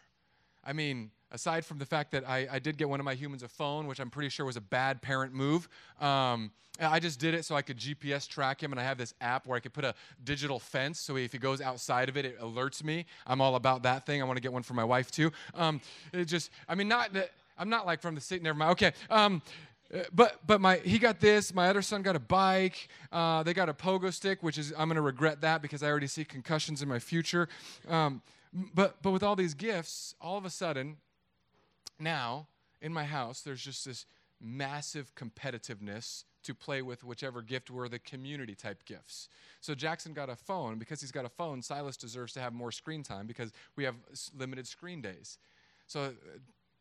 I 0.63 0.73
mean, 0.73 1.11
aside 1.35 1.65
from 1.65 1.79
the 1.79 1.87
fact 1.87 2.13
that 2.13 2.27
I, 2.29 2.47
I 2.51 2.59
did 2.59 2.79
get 2.79 2.89
one 2.89 3.01
of 3.01 3.05
my 3.05 3.15
humans 3.15 3.43
a 3.43 3.49
phone, 3.49 3.87
which 3.87 4.01
I'm 4.01 4.09
pretty 4.09 4.29
sure 4.29 4.47
was 4.47 4.57
a 4.57 4.63
bad 4.63 5.03
parent 5.03 5.35
move, 5.35 5.69
um, 6.01 6.53
I 6.81 6.99
just 6.99 7.21
did 7.21 7.35
it 7.35 7.45
so 7.45 7.55
I 7.55 7.63
could 7.63 7.79
GPS 7.79 8.29
track 8.29 8.61
him, 8.63 8.73
and 8.73 8.81
I 8.81 8.85
have 8.85 8.99
this 8.99 9.15
app 9.21 9.47
where 9.47 9.57
I 9.57 9.61
could 9.61 9.73
put 9.73 9.85
a 9.85 9.95
digital 10.25 10.59
fence 10.59 10.99
so 10.99 11.17
if 11.17 11.33
he 11.33 11.39
goes 11.39 11.61
outside 11.61 12.09
of 12.09 12.17
it, 12.17 12.25
it 12.25 12.41
alerts 12.41 12.83
me. 12.83 13.07
I'm 13.27 13.41
all 13.41 13.55
about 13.55 13.85
that 13.85 14.07
thing. 14.07 14.21
I 14.21 14.25
want 14.25 14.39
to 14.39 14.41
get 14.41 14.53
one 14.53 14.65
for 14.65 14.75
my 14.75 14.83
wife 14.83 15.11
too. 15.11 15.31
Um, 15.55 15.81
it 16.13 16.25
just, 16.25 16.51
I 16.69 16.75
mean, 16.75 16.89
not 16.89 17.13
that. 17.13 17.31
I'm 17.57 17.69
not 17.69 17.87
like 17.87 18.01
from 18.01 18.17
the 18.17 18.21
city. 18.21 18.43
Never 18.43 18.59
mind. 18.59 18.73
Okay. 18.73 18.93
Um, 19.09 19.41
but 20.13 20.41
but 20.45 20.61
my 20.61 20.77
he 20.79 20.99
got 20.99 21.21
this. 21.21 21.55
My 21.55 21.69
other 21.69 21.83
son 21.83 22.03
got 22.03 22.17
a 22.17 22.21
bike. 22.21 22.89
Uh, 23.13 23.45
they 23.45 23.55
got 23.55 23.69
a 23.69 23.75
pogo 23.75 24.13
stick, 24.13 24.43
which 24.43 24.59
is 24.59 24.73
I'm 24.77 24.91
to 24.91 25.01
regret 25.01 25.41
that 25.43 25.63
because 25.63 25.85
I 25.85 25.89
already 25.89 26.09
see 26.09 26.25
concussions 26.25 26.83
in 26.83 26.89
my 26.89 26.99
future. 26.99 27.49
Um, 27.89 28.23
but 28.75 29.01
but 29.03 29.13
with 29.13 29.23
all 29.23 29.37
these 29.37 29.55
gifts, 29.55 30.15
all 30.21 30.37
of 30.37 30.45
a 30.45 30.51
sudden, 30.51 30.97
now 31.99 32.49
in 32.81 32.93
my 32.93 33.05
house, 33.05 33.41
there's 33.41 33.63
just 33.63 33.85
this 33.85 34.07
massive 34.41 35.15
competitiveness 35.15 36.25
to 36.43 36.55
play 36.55 36.83
with 36.83 37.03
whichever 37.03 37.41
gift 37.43 37.71
were 37.71 37.89
the 37.89 37.99
community 37.99 38.55
type 38.55 38.85
gifts. 38.85 39.29
So 39.61 39.75
Jackson 39.75 40.13
got 40.13 40.29
a 40.29 40.37
phone. 40.37 40.79
Because 40.79 41.01
he's 41.01 41.13
got 41.13 41.25
a 41.25 41.31
phone, 41.31 41.63
Silas 41.63 41.97
deserves 41.97 42.35
to 42.35 42.41
have 42.41 42.53
more 42.53 42.71
screen 42.71 43.03
time 43.03 43.27
because 43.27 43.53
we 43.77 43.85
have 43.85 43.97
limited 44.37 44.67
screen 44.67 45.01
days. 45.01 45.39
So 45.87 46.01
uh, 46.01 46.11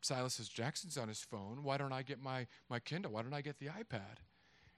Silas 0.02 0.34
says, 0.36 0.50
Jackson's 0.50 0.98
on 0.98 1.08
his 1.08 1.22
phone. 1.22 1.64
Why 1.64 1.78
don't 1.78 1.94
I 1.94 2.02
get 2.02 2.22
my, 2.22 2.48
my 2.70 2.80
Kindle? 2.80 3.14
Why 3.14 3.22
don't 3.22 3.34
I 3.34 3.42
get 3.42 3.60
the 3.60 3.68
iPad? 3.68 4.20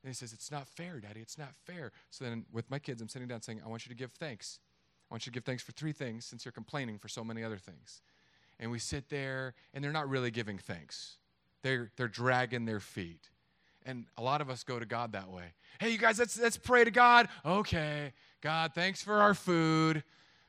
And 0.03 0.11
he 0.11 0.13
says, 0.13 0.33
It's 0.33 0.51
not 0.51 0.67
fair, 0.67 0.99
Daddy. 0.99 1.19
It's 1.19 1.37
not 1.37 1.55
fair. 1.65 1.91
So 2.11 2.23
then 2.25 2.45
with 2.51 2.69
my 2.69 2.77
kids, 2.77 3.01
I'm 3.01 3.09
sitting 3.09 3.27
down 3.27 3.41
saying, 3.41 3.61
I 3.65 3.67
want 3.67 3.85
you 3.87 3.89
to 3.89 3.95
give 3.95 4.11
thanks. 4.11 4.59
I 5.09 5.13
want 5.13 5.25
you 5.25 5.31
to 5.31 5.35
give 5.35 5.45
thanks 5.45 5.63
for 5.63 5.71
three 5.71 5.93
things 5.93 6.25
since 6.25 6.45
you're 6.45 6.51
complaining 6.51 6.99
for 6.99 7.07
so 7.07 7.23
many 7.23 7.43
other 7.43 7.57
things. 7.57 8.01
And 8.59 8.71
we 8.71 8.79
sit 8.79 9.09
there, 9.09 9.53
and 9.73 9.83
they're 9.83 9.91
not 9.91 10.09
really 10.09 10.31
giving 10.31 10.57
thanks. 10.57 11.17
They're, 11.61 11.91
they're 11.97 12.07
dragging 12.07 12.65
their 12.65 12.79
feet. 12.79 13.29
And 13.85 14.05
a 14.17 14.21
lot 14.21 14.41
of 14.41 14.49
us 14.49 14.63
go 14.63 14.79
to 14.79 14.85
God 14.85 15.11
that 15.11 15.29
way. 15.29 15.53
Hey, 15.79 15.89
you 15.89 15.97
guys, 15.97 16.19
let's, 16.19 16.39
let's 16.39 16.57
pray 16.57 16.83
to 16.83 16.91
God. 16.91 17.27
Okay. 17.45 18.13
God, 18.41 18.73
thanks 18.73 19.01
for 19.01 19.15
our 19.15 19.33
food. 19.33 20.03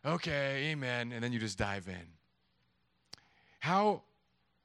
Okay, 0.04 0.66
amen. 0.66 1.12
And 1.12 1.24
then 1.24 1.32
you 1.32 1.38
just 1.38 1.58
dive 1.58 1.88
in. 1.88 2.06
How 3.58 4.02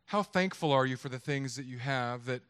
how 0.05 0.21
thankful 0.21 0.73
are 0.73 0.85
you 0.85 0.97
for 0.97 1.07
the 1.07 1.17
things 1.17 1.55
that 1.55 1.65
you 1.65 1.77
have 1.77 2.25
that 2.25 2.41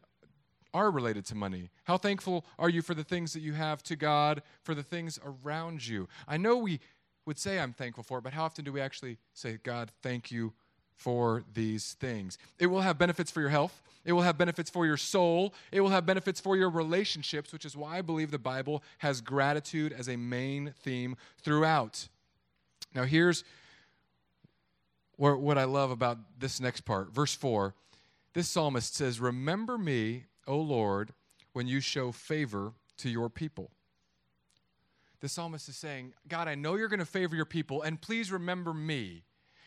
are 0.74 0.90
related 0.90 1.24
to 1.26 1.36
money? 1.36 1.70
How 1.84 1.96
thankful 1.96 2.44
are 2.58 2.68
you 2.68 2.82
for 2.82 2.92
the 2.92 3.04
things 3.04 3.32
that 3.34 3.40
you 3.40 3.52
have 3.52 3.84
to 3.84 3.94
God, 3.94 4.42
for 4.64 4.74
the 4.74 4.82
things 4.82 5.20
around 5.24 5.86
you? 5.86 6.08
I 6.26 6.38
know 6.38 6.56
we 6.56 6.80
would 7.24 7.38
say 7.38 7.60
I'm 7.60 7.72
thankful 7.72 8.02
for 8.02 8.18
it, 8.18 8.22
but 8.22 8.32
how 8.32 8.42
often 8.42 8.64
do 8.64 8.72
we 8.72 8.80
actually 8.80 9.18
say, 9.32 9.60
God, 9.62 9.92
thank 10.02 10.32
you 10.32 10.52
for 10.96 11.44
these 11.54 11.94
things? 11.94 12.38
It 12.58 12.66
will 12.66 12.80
have 12.80 12.98
benefits 12.98 13.30
for 13.30 13.40
your 13.40 13.50
health. 13.50 13.82
It 14.04 14.12
will 14.12 14.22
have 14.22 14.36
benefits 14.36 14.70
for 14.70 14.84
your 14.84 14.96
soul. 14.96 15.54
It 15.70 15.80
will 15.80 15.90
have 15.90 16.06
benefits 16.06 16.40
for 16.40 16.56
your 16.56 16.70
relationships, 16.70 17.52
which 17.52 17.64
is 17.64 17.76
why 17.76 17.98
I 17.98 18.02
believe 18.02 18.30
the 18.30 18.38
Bible 18.38 18.82
has 18.98 19.20
gratitude 19.20 19.92
as 19.92 20.08
a 20.08 20.16
main 20.16 20.74
theme 20.82 21.16
throughout. 21.38 22.08
Now, 22.94 23.04
here's 23.04 23.44
what 25.16 25.56
I 25.58 25.64
love 25.64 25.90
about 25.90 26.18
this 26.38 26.60
next 26.60 26.80
part, 26.80 27.12
verse 27.12 27.34
4, 27.34 27.74
this 28.34 28.48
psalmist 28.48 28.96
says, 28.96 29.20
Remember 29.20 29.78
me, 29.78 30.24
O 30.46 30.56
Lord, 30.56 31.12
when 31.52 31.68
you 31.68 31.80
show 31.80 32.10
favor 32.12 32.72
to 32.98 33.08
your 33.08 33.28
people. 33.28 33.70
The 35.20 35.28
psalmist 35.28 35.68
is 35.68 35.76
saying, 35.76 36.14
God, 36.28 36.48
I 36.48 36.56
know 36.56 36.74
you're 36.74 36.88
going 36.88 36.98
to 36.98 37.04
favor 37.04 37.36
your 37.36 37.44
people, 37.44 37.82
and 37.82 38.00
please 38.00 38.32
remember 38.32 38.74
me. 38.74 39.22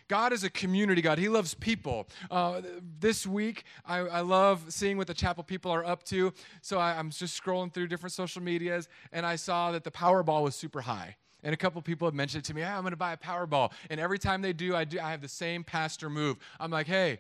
God 0.07 0.33
is 0.33 0.43
a 0.43 0.49
community 0.49 1.01
God. 1.01 1.17
He 1.17 1.29
loves 1.29 1.53
people. 1.55 2.07
Uh, 2.29 2.61
this 2.99 3.25
week, 3.25 3.63
I, 3.85 3.99
I, 3.99 4.21
love 4.21 4.63
seeing 4.69 4.97
what 4.97 5.07
the 5.07 5.13
chapel 5.13 5.43
people 5.43 5.71
are 5.71 5.83
up 5.83 6.03
to. 6.03 6.31
So 6.61 6.77
I, 6.77 6.97
I'm 6.97 7.09
just 7.09 7.41
scrolling 7.41 7.73
through 7.73 7.87
different 7.87 8.13
social 8.13 8.41
medias, 8.41 8.87
and 9.11 9.25
I 9.25 9.35
saw 9.35 9.71
that 9.71 9.83
the 9.83 9.91
Powerball 9.91 10.43
was 10.43 10.55
super 10.55 10.81
high. 10.81 11.15
And 11.43 11.53
a 11.53 11.57
couple 11.57 11.81
people 11.81 12.07
have 12.07 12.15
mentioned 12.15 12.43
it 12.43 12.47
to 12.47 12.53
me, 12.53 12.61
hey, 12.61 12.67
I'm 12.67 12.81
going 12.81 12.91
to 12.91 12.97
buy 12.97 13.13
a 13.13 13.17
Powerball. 13.17 13.71
And 13.89 13.99
every 13.99 14.19
time 14.19 14.41
they 14.41 14.53
do 14.53 14.75
I, 14.75 14.83
do, 14.83 14.99
I 14.99 15.11
have 15.11 15.21
the 15.21 15.27
same 15.27 15.63
pastor 15.63 16.09
move. 16.09 16.37
I'm 16.59 16.71
like, 16.71 16.87
hey, 16.87 17.19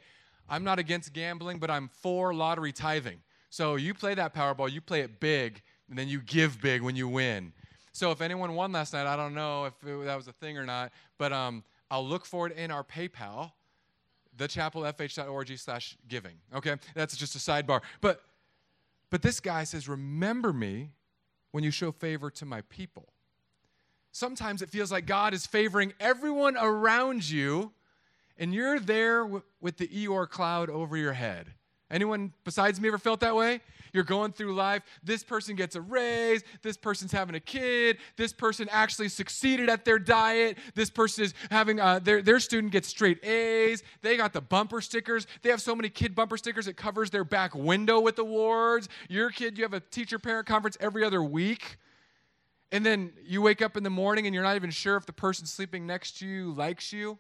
I'm 0.49 0.63
not 0.63 0.79
against 0.79 1.13
gambling, 1.13 1.59
but 1.59 1.71
I'm 1.71 1.89
for 1.89 2.33
lottery 2.33 2.71
tithing. 2.71 3.19
So 3.49 3.75
you 3.75 3.93
play 3.93 4.15
that 4.15 4.33
Powerball, 4.33 4.71
you 4.71 4.81
play 4.81 5.01
it 5.01 5.19
big, 5.19 5.61
and 5.89 5.97
then 5.97 6.07
you 6.07 6.21
give 6.21 6.61
big 6.61 6.81
when 6.81 6.95
you 6.95 7.07
win. 7.07 7.53
So 7.93 8.11
if 8.11 8.19
anyone 8.19 8.55
won 8.55 8.71
last 8.71 8.93
night, 8.93 9.07
I 9.07 9.15
don't 9.15 9.33
know 9.33 9.65
if 9.65 9.73
it, 9.87 10.05
that 10.05 10.15
was 10.15 10.27
a 10.27 10.33
thing 10.33 10.57
or 10.57 10.65
not, 10.65 10.91
but 11.17 11.31
um, 11.31 11.63
I'll 11.89 12.05
look 12.05 12.25
for 12.25 12.47
it 12.47 12.57
in 12.57 12.71
our 12.71 12.83
PayPal, 12.83 13.51
thechapelfh.org 14.37 15.57
slash 15.57 15.97
giving. 16.07 16.37
Okay, 16.53 16.75
that's 16.93 17.15
just 17.15 17.35
a 17.35 17.39
sidebar. 17.39 17.81
But 18.01 18.21
but 19.09 19.21
this 19.21 19.39
guy 19.39 19.63
says, 19.63 19.87
remember 19.87 20.51
me 20.51 20.89
when 21.51 21.63
you 21.63 21.71
show 21.71 21.91
favor 21.91 22.29
to 22.31 22.45
my 22.45 22.61
people. 22.61 23.13
Sometimes 24.11 24.61
it 24.61 24.69
feels 24.69 24.91
like 24.91 25.05
God 25.05 25.33
is 25.33 25.45
favoring 25.45 25.93
everyone 25.99 26.57
around 26.57 27.29
you, 27.29 27.71
and 28.37 28.53
you're 28.53 28.79
there 28.79 29.25
with 29.25 29.77
the 29.77 29.87
Eeyore 29.87 30.29
cloud 30.29 30.69
over 30.69 30.97
your 30.97 31.13
head. 31.13 31.53
Anyone 31.91 32.33
besides 32.43 32.81
me 32.81 32.87
ever 32.87 32.97
felt 32.97 33.19
that 33.19 33.35
way? 33.35 33.61
You're 33.93 34.03
going 34.03 34.33
through 34.33 34.55
life. 34.55 34.83
This 35.03 35.23
person 35.23 35.55
gets 35.55 35.75
a 35.75 35.81
raise. 35.81 36.43
This 36.63 36.75
person's 36.77 37.11
having 37.11 37.35
a 37.35 37.39
kid. 37.39 37.97
This 38.17 38.33
person 38.33 38.67
actually 38.71 39.07
succeeded 39.07 39.69
at 39.69 39.85
their 39.85 39.99
diet. 39.99 40.57
This 40.73 40.89
person 40.89 41.25
is 41.25 41.33
having 41.49 41.79
uh, 41.79 41.99
their, 41.99 42.21
their 42.21 42.39
student 42.39 42.73
gets 42.73 42.87
straight 42.87 43.23
A's. 43.23 43.83
They 44.01 44.17
got 44.17 44.33
the 44.33 44.41
bumper 44.41 44.81
stickers. 44.81 45.27
They 45.43 45.49
have 45.49 45.61
so 45.61 45.75
many 45.75 45.89
kid 45.89 46.15
bumper 46.15 46.37
stickers 46.37 46.67
it 46.67 46.75
covers 46.75 47.09
their 47.11 47.23
back 47.23 47.55
window 47.55 47.99
with 47.99 48.19
awards. 48.19 48.89
Your 49.07 49.29
kid, 49.29 49.57
you 49.57 49.63
have 49.63 49.73
a 49.73 49.79
teacher 49.79 50.19
parent 50.19 50.47
conference 50.47 50.77
every 50.81 51.03
other 51.03 51.23
week. 51.23 51.77
And 52.71 52.85
then 52.85 53.13
you 53.23 53.41
wake 53.41 53.61
up 53.61 53.77
in 53.77 53.83
the 53.83 53.89
morning 53.89 54.25
and 54.25 54.33
you're 54.33 54.43
not 54.43 54.55
even 54.55 54.71
sure 54.71 54.97
if 54.97 55.05
the 55.05 55.13
person 55.13 55.45
sleeping 55.45 55.85
next 55.85 56.17
to 56.19 56.27
you 56.27 56.51
likes 56.51 56.91
you. 56.91 57.19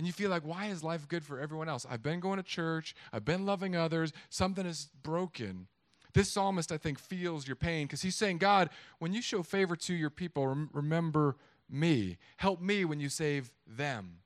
And 0.00 0.06
you 0.06 0.14
feel 0.14 0.30
like, 0.30 0.46
why 0.46 0.68
is 0.68 0.82
life 0.82 1.06
good 1.08 1.22
for 1.22 1.38
everyone 1.38 1.68
else? 1.68 1.84
I've 1.86 2.02
been 2.02 2.20
going 2.20 2.38
to 2.38 2.42
church, 2.42 2.94
I've 3.12 3.26
been 3.26 3.44
loving 3.44 3.76
others, 3.76 4.14
something 4.30 4.64
is 4.64 4.88
broken. 5.02 5.66
This 6.14 6.30
psalmist, 6.30 6.72
I 6.72 6.78
think, 6.78 6.98
feels 6.98 7.46
your 7.46 7.54
pain 7.54 7.86
because 7.86 8.00
he's 8.00 8.16
saying, 8.16 8.38
God, 8.38 8.70
when 8.98 9.12
you 9.12 9.20
show 9.20 9.42
favor 9.42 9.76
to 9.76 9.92
your 9.92 10.08
people, 10.08 10.46
rem- 10.46 10.70
remember 10.72 11.36
me. 11.68 12.16
Help 12.38 12.62
me 12.62 12.86
when 12.86 12.98
you 12.98 13.10
save 13.10 13.52
them. 13.66 14.20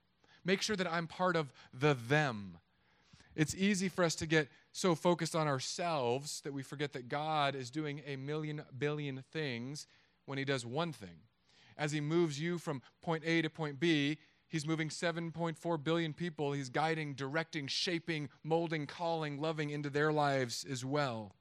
Make 0.45 0.62
sure 0.62 0.76
that 0.76 0.87
I'm 0.87 1.09
part 1.09 1.35
of 1.35 1.52
the 1.73 1.95
them. 1.95 2.59
It's 3.35 3.57
easy 3.57 3.88
for 3.88 4.04
us 4.04 4.14
to 4.14 4.26
get 4.26 4.47
so 4.71 4.95
focused 4.95 5.35
on 5.35 5.49
ourselves 5.49 6.40
that 6.43 6.52
we 6.52 6.62
forget 6.62 6.93
that 6.93 7.09
God 7.09 7.57
is 7.57 7.69
doing 7.69 8.00
a 8.07 8.14
million 8.14 8.62
billion 8.78 9.25
things 9.33 9.88
when 10.26 10.38
He 10.38 10.45
does 10.45 10.64
one 10.64 10.93
thing. 10.93 11.19
As 11.76 11.90
He 11.90 12.00
moves 12.00 12.38
you 12.38 12.59
from 12.59 12.81
point 13.02 13.25
A 13.26 13.43
to 13.43 13.50
point 13.50 13.81
B, 13.81 14.19
He's 14.54 14.68
moving 14.68 14.88
7.4 14.88 15.82
billion 15.82 16.12
people. 16.12 16.52
He's 16.52 16.68
guiding, 16.68 17.14
directing, 17.14 17.66
shaping, 17.66 18.28
molding, 18.44 18.87
calling, 18.87 19.40
loving 19.40 19.70
into 19.70 19.90
their 19.90 20.12
lives 20.12 20.64
as 20.70 20.84
well. 20.84 21.34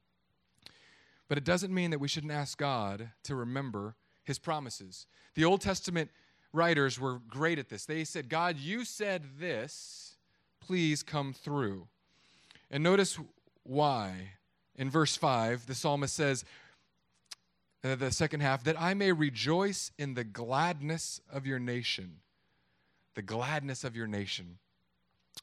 But 1.28 1.38
it 1.38 1.44
doesn't 1.44 1.72
mean 1.72 1.92
that 1.92 2.00
we 2.00 2.08
shouldn't 2.08 2.32
ask 2.32 2.58
God 2.58 3.10
to 3.22 3.36
remember 3.36 3.94
his 4.24 4.40
promises. 4.40 5.06
The 5.36 5.44
Old 5.44 5.60
Testament 5.60 6.10
writers 6.52 6.98
were 6.98 7.20
great 7.28 7.60
at 7.60 7.68
this. 7.68 7.86
They 7.86 8.02
said, 8.02 8.28
God, 8.28 8.56
you 8.58 8.84
said 8.84 9.22
this, 9.38 10.16
please 10.60 11.04
come 11.04 11.32
through. 11.32 11.86
And 12.68 12.82
notice 12.82 13.16
why. 13.62 14.32
In 14.74 14.90
verse 14.90 15.16
5, 15.16 15.66
the 15.68 15.76
psalmist 15.76 16.16
says, 16.16 16.44
uh, 17.84 17.94
the 17.94 18.10
second 18.10 18.40
half, 18.40 18.64
that 18.64 18.80
I 18.80 18.92
may 18.94 19.12
rejoice 19.12 19.92
in 19.98 20.14
the 20.14 20.24
gladness 20.24 21.20
of 21.32 21.46
your 21.46 21.60
nation 21.60 22.22
the 23.14 23.22
gladness 23.22 23.84
of 23.84 23.96
your 23.96 24.06
nation. 24.06 24.58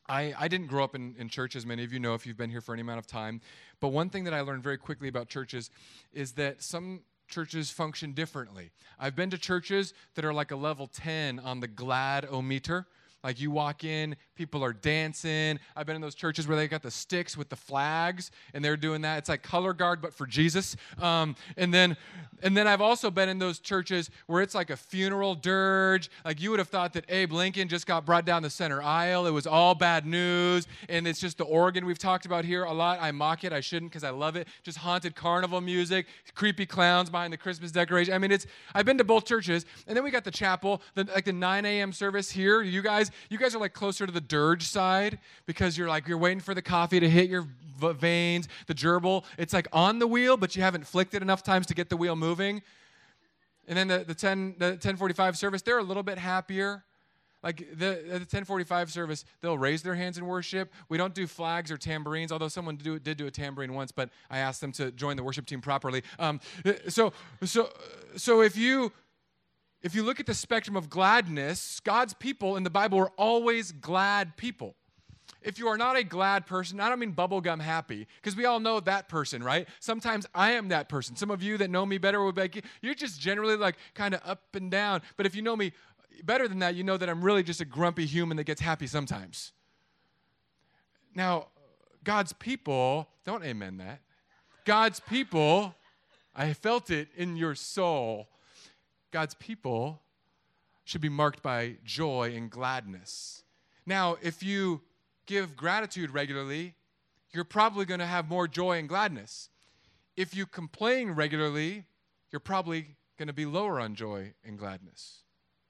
I, 0.07 0.33
I 0.37 0.47
didn't 0.47 0.67
grow 0.67 0.83
up 0.83 0.95
in, 0.95 1.15
in 1.17 1.29
church, 1.29 1.55
as 1.55 1.65
many 1.65 1.83
of 1.83 1.91
you 1.91 1.99
know 1.99 2.13
if 2.13 2.25
you've 2.25 2.37
been 2.37 2.49
here 2.49 2.61
for 2.61 2.73
any 2.73 2.81
amount 2.81 2.99
of 2.99 3.07
time. 3.07 3.41
But 3.79 3.89
one 3.89 4.09
thing 4.09 4.23
that 4.25 4.33
I 4.33 4.41
learned 4.41 4.63
very 4.63 4.77
quickly 4.77 5.07
about 5.07 5.27
churches 5.27 5.69
is 6.13 6.33
that 6.33 6.63
some 6.63 7.01
churches 7.27 7.71
function 7.71 8.11
differently. 8.11 8.71
I've 8.99 9.15
been 9.15 9.29
to 9.31 9.37
churches 9.37 9.93
that 10.15 10.25
are 10.25 10.33
like 10.33 10.51
a 10.51 10.55
level 10.55 10.87
10 10.87 11.39
on 11.39 11.59
the 11.59 11.67
glad 11.67 12.25
o 12.29 12.41
meter. 12.41 12.87
Like 13.23 13.39
you 13.39 13.51
walk 13.51 13.83
in, 13.83 14.15
people 14.35 14.63
are 14.63 14.73
dancing. 14.73 15.59
I've 15.75 15.85
been 15.85 15.95
in 15.95 16.01
those 16.01 16.15
churches 16.15 16.47
where 16.47 16.57
they 16.57 16.67
got 16.67 16.81
the 16.81 16.89
sticks 16.89 17.37
with 17.37 17.49
the 17.49 17.55
flags, 17.55 18.31
and 18.55 18.65
they're 18.65 18.77
doing 18.77 19.01
that. 19.01 19.19
It's 19.19 19.29
like 19.29 19.43
color 19.43 19.73
guard, 19.73 20.01
but 20.01 20.11
for 20.11 20.25
Jesus. 20.25 20.75
Um, 20.99 21.35
and 21.55 21.71
then, 21.71 21.97
and 22.41 22.57
then 22.57 22.67
I've 22.67 22.81
also 22.81 23.11
been 23.11 23.29
in 23.29 23.37
those 23.37 23.59
churches 23.59 24.09
where 24.25 24.41
it's 24.41 24.55
like 24.55 24.71
a 24.71 24.75
funeral 24.75 25.35
dirge. 25.35 26.09
Like 26.25 26.41
you 26.41 26.49
would 26.49 26.57
have 26.57 26.69
thought 26.69 26.93
that 26.93 27.05
Abe 27.09 27.31
Lincoln 27.31 27.67
just 27.67 27.85
got 27.85 28.07
brought 28.07 28.25
down 28.25 28.41
the 28.41 28.49
center 28.49 28.81
aisle. 28.81 29.27
It 29.27 29.31
was 29.31 29.45
all 29.45 29.75
bad 29.75 30.07
news, 30.07 30.67
and 30.89 31.07
it's 31.07 31.19
just 31.19 31.37
the 31.37 31.43
organ 31.45 31.85
we've 31.85 31.99
talked 31.99 32.25
about 32.25 32.43
here 32.43 32.63
a 32.63 32.73
lot. 32.73 32.97
I 32.99 33.11
mock 33.11 33.43
it. 33.43 33.53
I 33.53 33.59
shouldn't 33.59 33.91
because 33.91 34.03
I 34.03 34.09
love 34.09 34.35
it. 34.35 34.47
Just 34.63 34.79
haunted 34.79 35.15
carnival 35.15 35.61
music, 35.61 36.07
creepy 36.33 36.65
clowns 36.65 37.11
behind 37.11 37.31
the 37.31 37.37
Christmas 37.37 37.71
decoration. 37.71 38.15
I 38.15 38.17
mean, 38.17 38.31
it's. 38.31 38.47
I've 38.73 38.85
been 38.85 38.97
to 38.97 39.03
both 39.03 39.25
churches, 39.25 39.67
and 39.85 39.95
then 39.95 40.03
we 40.03 40.09
got 40.09 40.23
the 40.23 40.31
chapel, 40.31 40.81
the, 40.95 41.03
like 41.03 41.25
the 41.25 41.33
9 41.33 41.65
a.m. 41.65 41.93
service 41.93 42.31
here. 42.31 42.63
You 42.63 42.81
guys 42.81 43.10
you 43.29 43.37
guys 43.37 43.55
are 43.55 43.59
like 43.59 43.73
closer 43.73 44.05
to 44.05 44.11
the 44.11 44.21
dirge 44.21 44.63
side 44.63 45.19
because 45.45 45.77
you're 45.77 45.89
like 45.89 46.07
you're 46.07 46.17
waiting 46.17 46.39
for 46.39 46.53
the 46.53 46.61
coffee 46.61 46.99
to 46.99 47.09
hit 47.09 47.29
your 47.29 47.47
veins. 47.79 48.47
The 48.67 48.73
gerbil, 48.73 49.23
it's 49.37 49.53
like 49.53 49.67
on 49.73 49.99
the 49.99 50.07
wheel, 50.07 50.37
but 50.37 50.55
you 50.55 50.61
haven't 50.61 50.85
flicked 50.85 51.13
it 51.13 51.21
enough 51.21 51.43
times 51.43 51.67
to 51.67 51.73
get 51.73 51.89
the 51.89 51.97
wheel 51.97 52.15
moving. 52.15 52.61
And 53.67 53.77
then 53.77 53.87
the, 53.87 53.99
the 53.99 54.15
10 54.15 54.55
the 54.57 54.65
1045 54.71 55.37
service, 55.37 55.61
they're 55.61 55.79
a 55.79 55.83
little 55.83 56.03
bit 56.03 56.17
happier. 56.17 56.83
Like 57.43 57.57
the, 57.71 58.03
the 58.05 58.19
1045 58.19 58.91
service, 58.91 59.25
they'll 59.41 59.57
raise 59.57 59.81
their 59.81 59.95
hands 59.95 60.17
in 60.17 60.27
worship. 60.27 60.71
We 60.89 60.97
don't 60.97 61.15
do 61.15 61.25
flags 61.25 61.71
or 61.71 61.77
tambourines, 61.77 62.31
although 62.31 62.47
someone 62.47 62.75
do, 62.75 62.99
did 62.99 63.17
do 63.17 63.25
a 63.25 63.31
tambourine 63.31 63.73
once, 63.73 63.91
but 63.91 64.09
I 64.29 64.39
asked 64.39 64.61
them 64.61 64.71
to 64.73 64.91
join 64.91 65.17
the 65.17 65.23
worship 65.23 65.47
team 65.47 65.59
properly. 65.59 66.03
Um, 66.19 66.39
so, 66.87 67.13
so, 67.43 67.69
so 68.15 68.41
if 68.41 68.55
you 68.55 68.91
if 69.81 69.95
you 69.95 70.03
look 70.03 70.19
at 70.19 70.25
the 70.25 70.33
spectrum 70.33 70.75
of 70.75 70.89
gladness, 70.89 71.79
God's 71.79 72.13
people 72.13 72.55
in 72.55 72.63
the 72.63 72.69
Bible 72.69 72.99
are 72.99 73.11
always 73.17 73.71
glad 73.71 74.37
people. 74.37 74.75
If 75.41 75.57
you 75.57 75.67
are 75.69 75.77
not 75.77 75.97
a 75.97 76.03
glad 76.03 76.45
person, 76.45 76.79
I 76.79 76.87
don't 76.87 76.99
mean 76.99 77.13
bubblegum 77.13 77.59
happy, 77.61 78.07
because 78.21 78.35
we 78.35 78.45
all 78.45 78.59
know 78.59 78.79
that 78.79 79.09
person, 79.09 79.43
right? 79.43 79.67
Sometimes 79.79 80.27
I 80.35 80.51
am 80.51 80.67
that 80.67 80.87
person. 80.87 81.15
Some 81.15 81.31
of 81.31 81.41
you 81.41 81.57
that 81.57 81.71
know 81.71 81.83
me 81.83 81.97
better 81.97 82.21
will 82.21 82.31
be 82.31 82.41
like, 82.41 82.63
you're 82.81 82.93
just 82.93 83.19
generally 83.19 83.55
like 83.55 83.75
kind 83.95 84.13
of 84.13 84.21
up 84.23 84.55
and 84.55 84.69
down. 84.69 85.01
But 85.17 85.25
if 85.25 85.35
you 85.35 85.41
know 85.41 85.55
me 85.55 85.71
better 86.23 86.47
than 86.47 86.59
that, 86.59 86.75
you 86.75 86.83
know 86.83 86.97
that 86.97 87.09
I'm 87.09 87.23
really 87.23 87.41
just 87.41 87.59
a 87.59 87.65
grumpy 87.65 88.05
human 88.05 88.37
that 88.37 88.43
gets 88.43 88.61
happy 88.61 88.85
sometimes. 88.85 89.51
Now, 91.15 91.47
God's 92.03 92.33
people, 92.33 93.07
don't 93.25 93.43
amen 93.43 93.77
that. 93.77 94.01
God's 94.63 94.99
people, 94.99 95.73
I 96.35 96.53
felt 96.53 96.91
it 96.91 97.09
in 97.17 97.35
your 97.35 97.55
soul 97.55 98.27
God's 99.11 99.33
people 99.35 100.01
should 100.83 101.01
be 101.01 101.09
marked 101.09 101.43
by 101.43 101.75
joy 101.85 102.33
and 102.35 102.49
gladness. 102.49 103.43
Now, 103.85 104.17
if 104.21 104.41
you 104.41 104.81
give 105.25 105.55
gratitude 105.55 106.11
regularly, 106.11 106.75
you're 107.31 107.43
probably 107.43 107.85
going 107.85 107.99
to 107.99 108.05
have 108.05 108.29
more 108.29 108.47
joy 108.47 108.77
and 108.79 108.89
gladness. 108.89 109.49
If 110.17 110.35
you 110.35 110.45
complain 110.45 111.11
regularly, 111.11 111.85
you're 112.31 112.39
probably 112.39 112.87
going 113.17 113.27
to 113.27 113.33
be 113.33 113.45
lower 113.45 113.79
on 113.79 113.95
joy 113.95 114.33
and 114.45 114.57
gladness. 114.57 115.19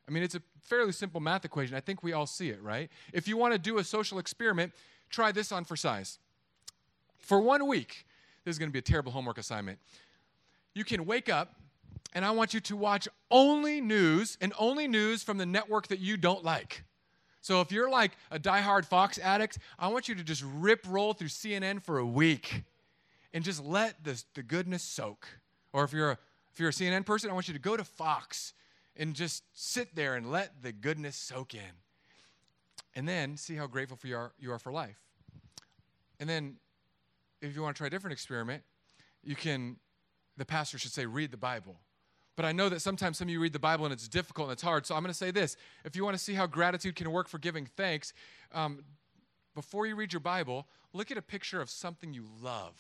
I 0.08 0.12
mean, 0.12 0.24
it's 0.24 0.36
a 0.36 0.42
fairly 0.64 0.92
simple 0.92 1.20
math 1.20 1.46
equation. 1.46 1.76
I 1.76 1.80
think 1.80 2.04
we 2.04 2.14
all 2.14 2.26
see 2.26 2.50
it, 2.50 2.62
right? 2.62 2.90
If 3.14 3.28
you 3.28 3.38
want 3.38 3.54
to 3.54 3.60
do 3.60 3.78
a 3.78 3.84
social 3.84 4.20
experiment, 4.20 4.74
try 5.10 5.32
this 5.32 5.52
on 5.52 5.66
for 5.66 5.76
size. 5.76 6.18
For 7.20 7.40
one 7.40 7.68
week, 7.68 8.06
this 8.44 8.56
is 8.56 8.60
going 8.60 8.70
to 8.70 8.74
be 8.74 8.80
a 8.80 8.84
terrible 8.84 9.12
homework 9.12 9.38
assignment. 9.38 9.80
You 10.74 10.84
can 10.84 11.06
wake 11.06 11.30
up 11.30 11.56
and 12.14 12.26
I 12.26 12.32
want 12.32 12.54
you 12.54 12.60
to 12.60 12.76
watch 12.76 13.08
only 13.30 13.82
news 13.82 14.38
and 14.42 14.54
only 14.60 14.88
news 14.88 15.24
from 15.24 15.38
the 15.38 15.46
network 15.46 15.88
that 15.88 16.00
you 16.00 16.18
don't 16.18 16.44
like. 16.44 16.84
So 17.42 17.62
if 17.62 17.72
you're 17.72 17.90
like 17.90 18.12
a 18.30 18.40
diehard 18.40 18.86
Fox 18.86 19.18
addict, 19.18 19.58
I 19.80 19.88
want 19.88 20.08
you 20.08 20.16
to 20.16 20.24
just 20.24 20.44
rip 20.56 20.86
roll 20.88 21.14
through 21.14 21.30
CNN 21.30 21.82
for 21.82 21.98
a 21.98 22.06
week 22.06 22.64
and 23.34 23.44
just 23.44 23.64
let 23.64 24.04
the, 24.04 24.22
the 24.36 24.44
goodness 24.44 24.84
soak. 24.84 25.28
Or 25.74 25.84
if 25.84 25.94
you're, 25.94 26.12
a, 26.12 26.18
if 26.54 26.60
you're 26.60 26.70
a 26.70 26.74
CNN 26.74 27.06
person, 27.06 27.30
I 27.30 27.34
want 27.34 27.48
you 27.48 27.54
to 27.54 27.60
go 27.60 27.76
to 27.76 27.84
Fox 27.84 28.54
and 28.96 29.16
just 29.16 29.44
sit 29.54 29.96
there 29.96 30.16
and 30.16 30.30
let 30.30 30.62
the 30.62 30.72
goodness 30.72 31.16
soak 31.16 31.56
in. 31.56 31.62
And 32.94 33.08
then 33.08 33.38
see 33.38 33.56
how 33.56 33.68
grateful 33.68 33.96
for 33.96 34.08
you 34.08 34.18
are, 34.18 34.34
you 34.38 34.52
are 34.52 34.60
for 34.60 34.72
life. 34.72 35.00
And 36.20 36.30
then, 36.30 36.58
if 37.42 37.56
you 37.56 37.62
want 37.62 37.76
to 37.76 37.78
try 37.80 37.88
a 37.88 37.90
different 37.90 38.12
experiment, 38.12 38.64
you 39.24 39.36
can, 39.36 39.78
the 40.38 40.46
pastor 40.46 40.78
should 40.78 40.92
say, 40.92 41.06
read 41.06 41.32
the 41.32 41.38
Bible. 41.38 41.78
But 42.42 42.48
I 42.48 42.54
know 42.54 42.70
that 42.70 42.82
sometimes 42.82 43.20
some 43.20 43.28
of 43.28 43.32
you 43.32 43.40
read 43.40 43.54
the 43.54 43.60
Bible 43.60 43.86
and 43.86 43.94
it's 43.94 44.08
difficult 44.08 44.48
and 44.48 44.54
it's 44.54 44.64
hard. 44.64 44.88
So 44.88 44.96
I'm 44.96 45.04
going 45.04 45.14
to 45.14 45.18
say 45.18 45.30
this 45.30 45.58
if 45.86 45.96
you 45.96 46.04
want 46.04 46.18
to 46.18 46.24
see 46.24 46.34
how 46.34 46.48
gratitude 46.48 46.96
can 46.96 47.12
work 47.12 47.28
for 47.28 47.38
giving 47.38 47.68
thanks, 47.68 48.14
um, 48.52 48.84
before 49.54 49.86
you 49.86 49.96
read 49.96 50.12
your 50.12 50.22
Bible, 50.22 50.66
look 50.92 51.12
at 51.12 51.20
a 51.20 51.22
picture 51.22 51.62
of 51.62 51.70
something 51.70 52.16
you 52.16 52.26
love. 52.42 52.74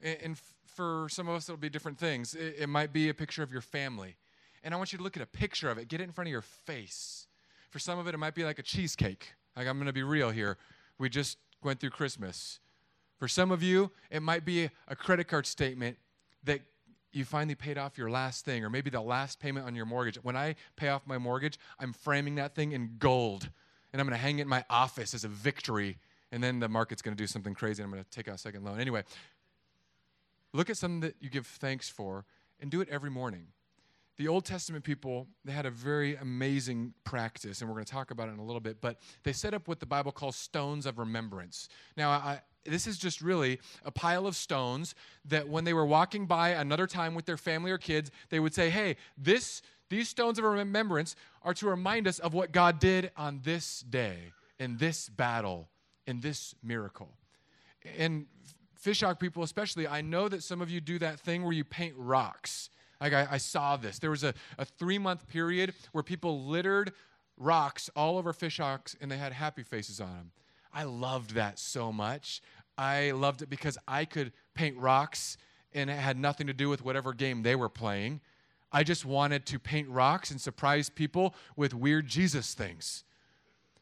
And, 0.00 0.16
and 0.24 0.38
for 0.64 1.06
some 1.10 1.28
of 1.28 1.34
us, 1.34 1.50
it'll 1.50 1.58
be 1.58 1.68
different 1.68 1.98
things. 1.98 2.34
It, 2.34 2.56
it 2.60 2.66
might 2.66 2.94
be 2.94 3.10
a 3.10 3.14
picture 3.14 3.42
of 3.42 3.52
your 3.52 3.60
family. 3.60 4.16
And 4.64 4.72
I 4.72 4.78
want 4.78 4.90
you 4.90 4.96
to 4.96 5.04
look 5.04 5.18
at 5.18 5.22
a 5.22 5.26
picture 5.26 5.68
of 5.68 5.76
it, 5.76 5.88
get 5.88 6.00
it 6.00 6.04
in 6.04 6.12
front 6.12 6.28
of 6.28 6.32
your 6.32 6.40
face. 6.40 7.26
For 7.68 7.78
some 7.78 7.98
of 7.98 8.08
it, 8.08 8.14
it 8.14 8.18
might 8.18 8.34
be 8.34 8.44
like 8.44 8.58
a 8.58 8.62
cheesecake. 8.62 9.34
Like, 9.54 9.66
I'm 9.66 9.76
going 9.76 9.86
to 9.86 9.92
be 9.92 10.02
real 10.02 10.30
here. 10.30 10.56
We 10.96 11.10
just 11.10 11.36
went 11.62 11.78
through 11.78 11.90
Christmas. 11.90 12.58
For 13.18 13.28
some 13.28 13.50
of 13.50 13.62
you, 13.62 13.90
it 14.10 14.22
might 14.22 14.46
be 14.46 14.70
a 14.88 14.96
credit 14.96 15.28
card 15.28 15.44
statement 15.46 15.98
that 16.44 16.62
you 17.12 17.24
finally 17.24 17.54
paid 17.54 17.78
off 17.78 17.98
your 17.98 18.10
last 18.10 18.44
thing, 18.44 18.64
or 18.64 18.70
maybe 18.70 18.90
the 18.90 19.00
last 19.00 19.40
payment 19.40 19.66
on 19.66 19.74
your 19.74 19.86
mortgage. 19.86 20.16
When 20.16 20.36
I 20.36 20.56
pay 20.76 20.88
off 20.88 21.06
my 21.06 21.18
mortgage, 21.18 21.58
I'm 21.78 21.92
framing 21.92 22.36
that 22.36 22.54
thing 22.54 22.72
in 22.72 22.96
gold, 22.98 23.48
and 23.92 24.00
I'm 24.00 24.06
going 24.06 24.18
to 24.18 24.22
hang 24.22 24.38
it 24.38 24.42
in 24.42 24.48
my 24.48 24.64
office 24.70 25.14
as 25.14 25.24
a 25.24 25.28
victory. 25.28 25.98
And 26.30 26.42
then 26.42 26.60
the 26.60 26.68
market's 26.68 27.02
going 27.02 27.16
to 27.16 27.22
do 27.22 27.26
something 27.26 27.54
crazy, 27.54 27.82
and 27.82 27.88
I'm 27.88 27.92
going 27.92 28.04
to 28.04 28.10
take 28.10 28.28
out 28.28 28.36
a 28.36 28.38
second 28.38 28.64
loan. 28.64 28.80
Anyway, 28.80 29.04
look 30.52 30.70
at 30.70 30.76
something 30.76 31.00
that 31.00 31.16
you 31.20 31.28
give 31.28 31.46
thanks 31.46 31.88
for, 31.88 32.24
and 32.60 32.70
do 32.70 32.80
it 32.80 32.88
every 32.88 33.10
morning 33.10 33.48
the 34.22 34.28
Old 34.28 34.44
Testament 34.44 34.84
people, 34.84 35.26
they 35.44 35.52
had 35.52 35.66
a 35.66 35.70
very 35.70 36.16
amazing 36.16 36.92
practice, 37.04 37.60
and 37.60 37.68
we're 37.68 37.74
going 37.74 37.84
to 37.86 37.92
talk 37.92 38.10
about 38.10 38.28
it 38.28 38.32
in 38.32 38.38
a 38.38 38.44
little 38.44 38.60
bit, 38.60 38.80
but 38.80 38.98
they 39.22 39.32
set 39.32 39.54
up 39.54 39.68
what 39.68 39.80
the 39.80 39.86
Bible 39.86 40.12
calls 40.12 40.36
stones 40.36 40.86
of 40.86 40.98
remembrance. 40.98 41.68
Now, 41.96 42.10
I, 42.10 42.40
this 42.64 42.86
is 42.86 42.98
just 42.98 43.20
really 43.20 43.60
a 43.84 43.90
pile 43.90 44.26
of 44.26 44.36
stones 44.36 44.94
that 45.24 45.48
when 45.48 45.64
they 45.64 45.72
were 45.72 45.86
walking 45.86 46.26
by 46.26 46.50
another 46.50 46.86
time 46.86 47.14
with 47.14 47.26
their 47.26 47.36
family 47.36 47.70
or 47.70 47.78
kids, 47.78 48.10
they 48.30 48.40
would 48.40 48.54
say, 48.54 48.70
hey, 48.70 48.96
this, 49.16 49.62
these 49.90 50.08
stones 50.08 50.38
of 50.38 50.44
remembrance 50.44 51.16
are 51.42 51.54
to 51.54 51.68
remind 51.68 52.06
us 52.06 52.18
of 52.18 52.34
what 52.34 52.52
God 52.52 52.78
did 52.78 53.10
on 53.16 53.40
this 53.42 53.80
day, 53.80 54.32
in 54.58 54.76
this 54.76 55.08
battle, 55.08 55.68
in 56.06 56.20
this 56.20 56.54
miracle. 56.62 57.10
And 57.98 58.26
Fishhawk 58.82 59.18
people, 59.18 59.42
especially, 59.42 59.86
I 59.86 60.00
know 60.00 60.28
that 60.28 60.42
some 60.42 60.60
of 60.60 60.70
you 60.70 60.80
do 60.80 60.98
that 61.00 61.20
thing 61.20 61.42
where 61.42 61.52
you 61.52 61.64
paint 61.64 61.94
rocks. 61.96 62.70
Like 63.00 63.12
I, 63.12 63.26
I 63.32 63.38
saw 63.38 63.76
this. 63.76 63.98
There 63.98 64.10
was 64.10 64.24
a, 64.24 64.34
a 64.58 64.64
three 64.64 64.98
month 64.98 65.26
period 65.28 65.74
where 65.92 66.04
people 66.04 66.44
littered 66.46 66.92
rocks 67.36 67.90
all 67.96 68.18
over 68.18 68.32
Fishhawks 68.32 68.96
and 69.00 69.10
they 69.10 69.16
had 69.16 69.32
happy 69.32 69.62
faces 69.62 70.00
on 70.00 70.08
them. 70.08 70.30
I 70.72 70.84
loved 70.84 71.34
that 71.34 71.58
so 71.58 71.92
much. 71.92 72.40
I 72.78 73.10
loved 73.10 73.42
it 73.42 73.50
because 73.50 73.76
I 73.86 74.04
could 74.04 74.32
paint 74.54 74.76
rocks 74.78 75.36
and 75.74 75.90
it 75.90 75.98
had 75.98 76.18
nothing 76.18 76.46
to 76.46 76.52
do 76.52 76.68
with 76.68 76.84
whatever 76.84 77.12
game 77.12 77.42
they 77.42 77.54
were 77.54 77.68
playing. 77.68 78.20
I 78.72 78.82
just 78.82 79.04
wanted 79.04 79.44
to 79.46 79.58
paint 79.58 79.88
rocks 79.88 80.30
and 80.30 80.40
surprise 80.40 80.88
people 80.88 81.34
with 81.56 81.74
weird 81.74 82.06
Jesus 82.06 82.54
things. 82.54 83.04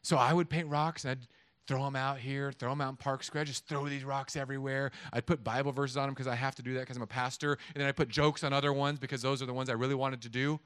So 0.03 0.17
I 0.17 0.33
would 0.33 0.51
paint 0.51 0.69
rocks 0.69 1.05
and 1.05 1.13
I'd 1.13 1.29
throw 1.67 1.85
them 1.85 1.95
out 1.95 2.19
here, 2.19 2.51
throw 2.51 2.71
them 2.71 2.81
out 2.81 2.91
in 2.91 2.97
Park 2.97 3.23
Square, 3.23 3.45
just 3.45 3.69
throw 3.69 3.89
these 3.89 4.03
rocks 4.03 4.35
everywhere. 4.35 4.91
I'd 5.13 5.27
put 5.27 5.45
Bible 5.45 5.71
verses 5.71 5.97
on 5.97 6.07
them 6.09 6.15
because 6.15 6.27
I 6.27 6.35
have 6.35 6.57
to 6.57 6.63
do 6.63 6.75
that 6.75 6.81
because 6.81 6.97
I'm 6.97 7.03
a 7.03 7.07
pastor. 7.07 7.59
And 7.75 7.81
then 7.81 7.87
I 7.87 7.93
put 7.93 8.09
jokes 8.09 8.43
on 8.43 8.53
other 8.53 8.73
ones 8.73 8.99
because 8.99 9.23
those 9.23 9.41
are 9.41 9.47
the 9.47 9.55
ones 9.55 9.71
I 9.71 9.75
really 9.75 9.95
wanted 9.95 10.23
to 10.23 10.29
do. 10.29 10.59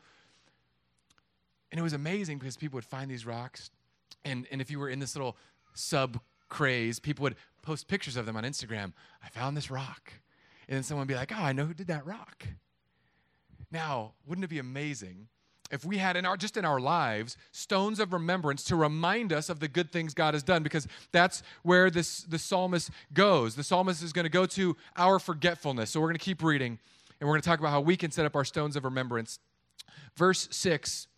And 1.71 1.79
it 1.79 1.83
was 1.83 1.93
amazing 1.93 2.39
because 2.39 2.57
people 2.57 2.79
would 2.79 2.85
find 2.85 3.11
these 3.11 3.27
rocks. 3.27 3.71
And, 4.25 4.47
and 4.51 4.63
if 4.63 4.71
you 4.71 4.79
were 4.79 4.89
in 4.89 4.99
this 4.99 5.15
little 5.15 5.37
sub 5.75 6.21
craze, 6.49 6.99
people 6.99 7.25
would 7.25 7.37
post 7.63 7.89
pictures 7.89 8.17
of 8.17 8.27
them 8.27 8.37
on 8.37 8.45
Instagram. 8.45 8.93
I 9.23 9.29
found 9.29 9.57
this 9.57 9.71
rock. 9.71 10.13
And 10.69 10.77
then 10.77 10.83
someone 10.83 11.03
would 11.03 11.13
be 11.13 11.15
like, 11.15 11.33
oh, 11.33 11.43
I 11.43 11.53
know 11.53 11.67
who 11.67 11.75
did 11.75 11.89
that 11.89 12.07
rock. 12.07 12.47
Now, 13.71 14.13
wouldn't 14.27 14.45
it 14.45 14.49
be 14.49 14.59
amazing 14.59 15.29
if 15.71 15.85
we 15.85 15.99
had 15.99 16.17
in 16.17 16.25
our 16.25 16.37
just 16.37 16.57
in 16.57 16.65
our 16.65 16.79
lives 16.79 17.37
stones 17.51 17.99
of 17.99 18.13
remembrance 18.13 18.63
to 18.65 18.77
remind 18.77 19.33
us 19.33 19.49
of 19.49 19.61
the 19.61 19.69
good 19.69 19.91
things 19.91 20.15
God 20.15 20.35
has 20.35 20.43
done 20.43 20.63
because 20.63 20.87
that's 21.11 21.43
where 21.63 21.91
this 21.91 22.23
the 22.23 22.39
psalmist 22.39 22.91
goes. 23.13 23.57
The 23.57 23.65
psalmist 23.65 24.03
is 24.03 24.13
going 24.13 24.25
to 24.25 24.31
go 24.31 24.47
to 24.47 24.77
our 24.97 25.19
forgetfulness. 25.19 25.91
So 25.91 26.01
we're 26.01 26.09
going 26.09 26.19
to 26.19 26.25
keep 26.25 26.43
reading 26.43 26.79
and 27.19 27.29
we're 27.29 27.35
going 27.35 27.43
to 27.43 27.49
talk 27.49 27.59
about 27.59 27.71
how 27.71 27.81
we 27.81 27.97
can 27.97 28.11
set 28.11 28.27
up 28.27 28.37
our 28.37 28.45
stones 28.45 28.77
of 28.77 28.85
remembrance. 28.85 29.39
Verse 30.17 30.49
6 30.51 31.09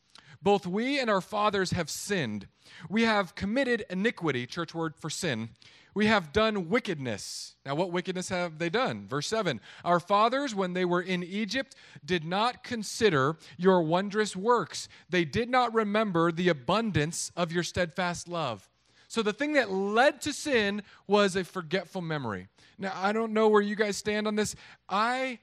Both 0.47 0.65
we 0.65 1.01
and 1.01 1.11
our 1.11 1.21
fathers 1.21 1.73
have 1.73 1.91
sinned. 1.91 2.47
We 2.89 3.03
have 3.03 3.35
committed 3.35 3.85
iniquity, 3.91 4.47
church 4.47 4.77
word 4.77 4.95
for 4.95 5.11
sin 5.11 5.49
we 5.97 6.07
have 6.09 6.31
done 6.31 6.69
wickedness. 6.69 7.55
Now, 7.65 7.75
what 7.75 7.91
wickedness 7.91 8.29
have 8.29 8.59
they 8.59 8.69
done? 8.69 9.07
Verse 9.09 9.27
7 9.29 9.63
Our 9.83 9.99
fathers, 9.99 10.55
when 10.55 10.75
they 10.75 10.85
were 10.85 11.01
in 11.01 11.25
Egypt, 11.25 11.75
did 12.05 12.23
not 12.23 12.63
consider 12.63 13.39
your 13.57 13.81
wondrous 13.81 14.37
works, 14.37 14.91
they 15.09 15.25
did 15.25 15.49
not 15.49 15.73
remember 15.73 16.31
the 16.31 16.51
abundance 16.51 17.33
of 17.35 17.51
your 17.51 17.63
steadfast 17.63 18.29
love. 18.29 18.69
So, 19.09 19.23
the 19.23 19.33
thing 19.33 19.55
that 19.55 19.73
led 19.73 20.21
to 20.21 20.35
sin 20.35 20.83
was 21.07 21.35
a 21.35 21.45
forgetful 21.45 22.03
memory. 22.03 22.49
Now, 22.79 22.93
I 22.95 23.13
don't 23.13 23.33
know 23.33 23.49
where 23.49 23.63
you 23.63 23.75
guys 23.75 23.97
stand 23.97 24.27
on 24.27 24.37
this. 24.37 24.55
I, 24.91 25.39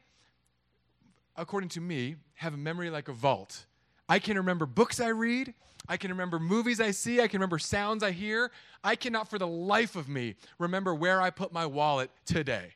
according 1.36 1.70
to 1.70 1.82
me, 1.82 2.18
have 2.36 2.54
a 2.54 2.58
memory 2.58 2.92
like 2.92 3.08
a 3.08 3.14
vault. 3.14 3.66
I 4.14 4.20
can 4.20 4.38
remember 4.38 4.68
books 4.68 5.00
I 5.00 5.08
read. 5.08 5.56
I 5.90 5.98
can 5.98 6.12
remember 6.12 6.38
movies 6.38 6.80
I 6.80 6.92
see. 6.92 7.20
I 7.20 7.28
can 7.28 7.40
remember 7.40 7.58
sounds 7.58 8.04
I 8.04 8.12
hear. 8.12 8.52
I 8.84 8.96
cannot, 8.96 9.28
for 9.28 9.40
the 9.40 9.48
life 9.48 9.96
of 9.96 10.08
me, 10.08 10.36
remember 10.60 10.94
where 10.94 11.20
I 11.20 11.32
put 11.32 11.52
my 11.52 11.66
wallet 11.66 12.12
today. 12.24 12.76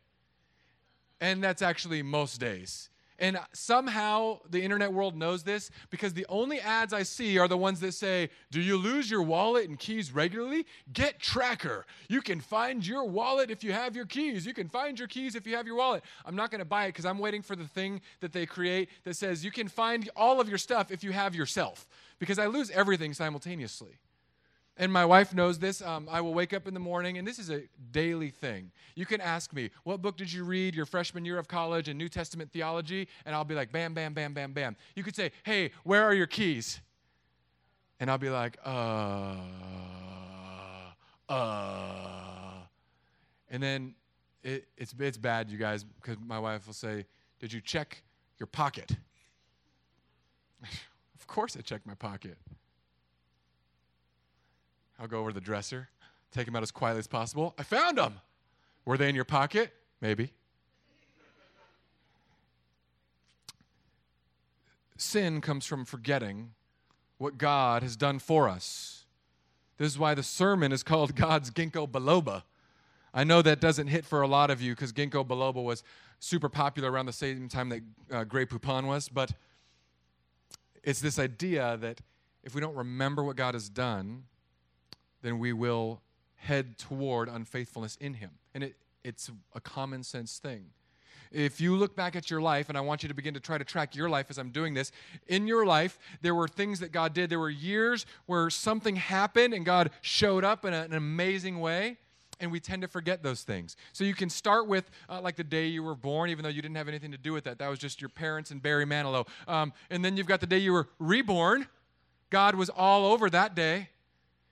And 1.21 1.43
that's 1.43 1.62
actually 1.62 2.02
most 2.02 2.39
days. 2.39 2.89
And 3.19 3.39
somehow 3.51 4.39
the 4.49 4.62
internet 4.62 4.93
world 4.93 5.15
knows 5.15 5.43
this 5.43 5.71
because 5.89 6.13
the 6.13 6.25
only 6.30 6.60
ads 6.60 6.93
I 6.93 7.01
see 7.03 7.39
are 7.39 7.47
the 7.47 7.58
ones 7.58 7.80
that 7.80 7.93
say, 7.93 8.30
Do 8.51 8.62
you 8.62 8.77
lose 8.77 9.10
your 9.10 9.23
wallet 9.23 9.67
and 9.67 9.80
keys 9.80 10.12
regularly? 10.12 10.65
Get 10.93 11.19
Tracker. 11.19 11.86
You 12.10 12.21
can 12.21 12.39
find 12.39 12.86
your 12.86 13.06
wallet 13.06 13.49
if 13.49 13.63
you 13.63 13.73
have 13.73 13.95
your 13.95 14.06
keys. 14.06 14.45
You 14.45 14.53
can 14.53 14.69
find 14.69 14.99
your 14.99 15.08
keys 15.08 15.36
if 15.36 15.47
you 15.47 15.56
have 15.56 15.65
your 15.65 15.77
wallet. 15.77 16.03
I'm 16.25 16.36
not 16.36 16.51
going 16.51 16.60
to 16.60 16.65
buy 16.65 16.86
it 16.86 16.89
because 16.89 17.06
I'm 17.06 17.19
waiting 17.19 17.41
for 17.41 17.56
the 17.56 17.67
thing 17.67 18.01
that 18.19 18.34
they 18.34 18.45
create 18.45 18.89
that 19.03 19.15
says 19.15 19.43
you 19.43 19.51
can 19.51 19.67
find 19.67 20.10
all 20.15 20.39
of 20.39 20.47
your 20.47 20.60
stuff 20.60 20.91
if 20.91 21.03
you 21.03 21.12
have 21.12 21.34
yourself 21.34 21.88
because 22.19 22.38
I 22.38 22.45
lose 22.45 22.69
everything 22.69 23.13
simultaneously. 23.13 23.97
And 24.79 24.93
my 24.93 25.05
wife 25.05 25.33
knows 25.33 25.57
this. 25.57 25.81
Um, 25.81 26.07
I 26.09 26.21
will 26.21 26.35
wake 26.35 26.53
up 26.53 26.67
in 26.67 26.73
the 26.75 26.79
morning, 26.79 27.17
and 27.17 27.27
this 27.27 27.39
is 27.39 27.49
a 27.49 27.63
daily 27.91 28.29
thing. 28.29 28.71
You 28.95 29.07
can 29.07 29.19
ask 29.21 29.51
me, 29.51 29.71
What 29.83 30.03
book 30.03 30.17
did 30.17 30.31
you 30.31 30.43
read 30.43 30.75
your 30.75 30.85
freshman 30.85 31.25
year 31.25 31.39
of 31.39 31.47
college 31.47 31.89
in 31.89 31.97
New 31.97 32.09
Testament 32.09 32.51
theology? 32.51 33.07
And 33.25 33.33
I'll 33.33 33.43
be 33.43 33.55
like, 33.55 33.71
Bam, 33.71 33.95
bam, 33.95 34.13
bam, 34.13 34.33
bam, 34.33 34.53
bam. 34.53 34.75
You 34.95 35.03
could 35.03 35.15
say, 35.15 35.31
Hey, 35.43 35.71
where 35.83 36.03
are 36.03 36.13
your 36.13 36.27
keys? 36.27 36.79
And 37.99 38.11
I'll 38.11 38.19
be 38.19 38.29
like, 38.29 38.57
Uh, 38.63 39.35
uh. 41.27 42.61
And 43.49 43.63
then 43.63 43.95
it, 44.43 44.67
it's, 44.77 44.93
it's 44.99 45.17
bad, 45.17 45.49
you 45.49 45.57
guys, 45.57 45.83
because 45.83 46.17
my 46.23 46.37
wife 46.37 46.67
will 46.67 46.73
say, 46.73 47.05
Did 47.39 47.51
you 47.51 47.61
check 47.61 48.03
your 48.37 48.47
pocket? 48.47 48.95
of 51.15 51.25
course 51.25 51.57
I 51.57 51.61
checked 51.61 51.87
my 51.87 51.95
pocket. 51.95 52.37
I'll 54.99 55.07
go 55.07 55.19
over 55.19 55.29
to 55.29 55.33
the 55.33 55.41
dresser, 55.41 55.89
take 56.31 56.45
them 56.45 56.55
out 56.55 56.63
as 56.63 56.71
quietly 56.71 56.99
as 56.99 57.07
possible. 57.07 57.53
I 57.57 57.63
found 57.63 57.97
them. 57.97 58.19
Were 58.86 58.97
they 58.97 59.10
in 59.10 59.15
your 59.15 59.25
pocket? 59.25 59.73
Maybe. 60.01 60.31
Sin 64.97 65.41
comes 65.41 65.65
from 65.65 65.86
forgetting 65.86 66.53
what 67.17 67.38
God 67.38 67.83
has 67.83 67.95
done 67.95 68.19
for 68.19 68.49
us. 68.49 69.05
This 69.77 69.91
is 69.91 69.99
why 69.99 70.15
the 70.15 70.23
sermon 70.23 70.71
is 70.71 70.83
called 70.83 71.15
God's 71.15 71.51
Ginkgo 71.51 71.88
biloba. 71.88 72.43
I 73.13 73.23
know 73.23 73.41
that 73.41 73.62
doesn't 73.62 73.88
hit 73.88 74.05
for 74.05 74.21
a 74.21 74.27
lot 74.27 74.49
of 74.49 74.62
you 74.62 74.73
because 74.73 74.91
Ginkgo 74.91 75.25
biloba 75.25 75.63
was 75.63 75.83
super 76.19 76.49
popular 76.49 76.91
around 76.91 77.05
the 77.05 77.13
same 77.13 77.47
time 77.47 77.69
that 77.69 77.81
uh, 78.12 78.23
Grey 78.23 78.45
Poupon 78.45 78.86
was, 78.86 79.07
but 79.07 79.31
it's 80.83 80.99
this 80.99 81.19
idea 81.19 81.77
that 81.77 82.01
if 82.43 82.55
we 82.55 82.62
don't 82.62 82.75
remember 82.75 83.23
what 83.23 83.36
God 83.36 83.53
has 83.53 83.69
done, 83.69 84.23
then 85.21 85.39
we 85.39 85.53
will 85.53 86.01
head 86.36 86.77
toward 86.77 87.30
unfaithfulness 87.30 87.95
in 87.97 88.15
Him. 88.15 88.32
And 88.53 88.63
it, 88.63 88.75
it's 89.03 89.32
a 89.56 89.60
common 89.60 90.03
sense 90.03 90.39
thing. 90.39 90.65
If 91.32 91.60
you 91.60 91.75
look 91.75 91.95
back 91.95 92.15
at 92.15 92.32
your 92.32 92.41
life, 92.41 92.69
and 92.69 92.77
I 92.77 92.82
want 92.82 93.03
you 93.03 93.10
to 93.10 93.15
begin 93.15 93.34
to 93.34 93.39
try 93.39 93.58
to 93.58 93.65
track 93.65 93.95
your 93.95 94.10
life 94.10 94.27
as 94.30 94.38
I'm 94.38 94.49
doing 94.49 94.73
this, 94.73 94.91
in 95.27 95.45
your 95.47 95.65
life, 95.65 95.99
there 96.21 96.34
were 96.34 96.47
things 96.47 96.80
that 96.80 96.91
God 96.91 97.13
did. 97.13 97.30
There 97.30 97.39
were 97.39 97.49
years 97.49 98.06
where 98.27 98.49
something 98.49 98.95
happened 98.95 99.53
and 99.53 99.65
God 99.65 99.91
showed 100.01 100.43
up 100.43 100.63
in 100.63 100.73
a, 100.73 100.82
an 100.84 100.93
amazing 100.93 101.60
way 101.60 101.97
and 102.39 102.51
we 102.51 102.60
tend 102.60 102.82
to 102.84 102.88
forget 102.88 103.23
those 103.23 103.43
things. 103.43 103.75
So 103.93 104.03
you 104.03 104.13
can 104.13 104.30
start 104.30 104.67
with 104.67 104.89
uh, 105.10 105.21
like 105.21 105.36
the 105.36 105.43
day 105.43 105.67
you 105.67 105.84
were 105.84 105.95
born, 105.95 106.30
even 106.30 106.43
though 106.43 106.49
you 106.49 106.62
didn't 106.62 106.77
have 106.77 106.88
anything 106.88 107.12
to 107.12 107.17
do 107.17 107.34
with 107.34 107.43
that. 107.45 107.60
That 107.60 107.69
was 107.69 107.80
just 107.80 108.01
your 108.01 108.10
parents 108.10 108.51
and 108.51 108.62
Barry 108.62 108.86
Manilow. 108.86 109.27
Um, 109.47 109.73
and 109.89 110.06
then 110.06 110.17
you've 110.17 110.27
got 110.27 110.39
the 110.39 110.47
day 110.47 110.60
you 110.60 110.73
were 110.73 110.88
reborn. 110.99 111.67
God 112.30 112.56
was 112.56 112.69
all 112.69 113.06
over 113.06 113.30
that 113.30 113.56
day. 113.56 113.89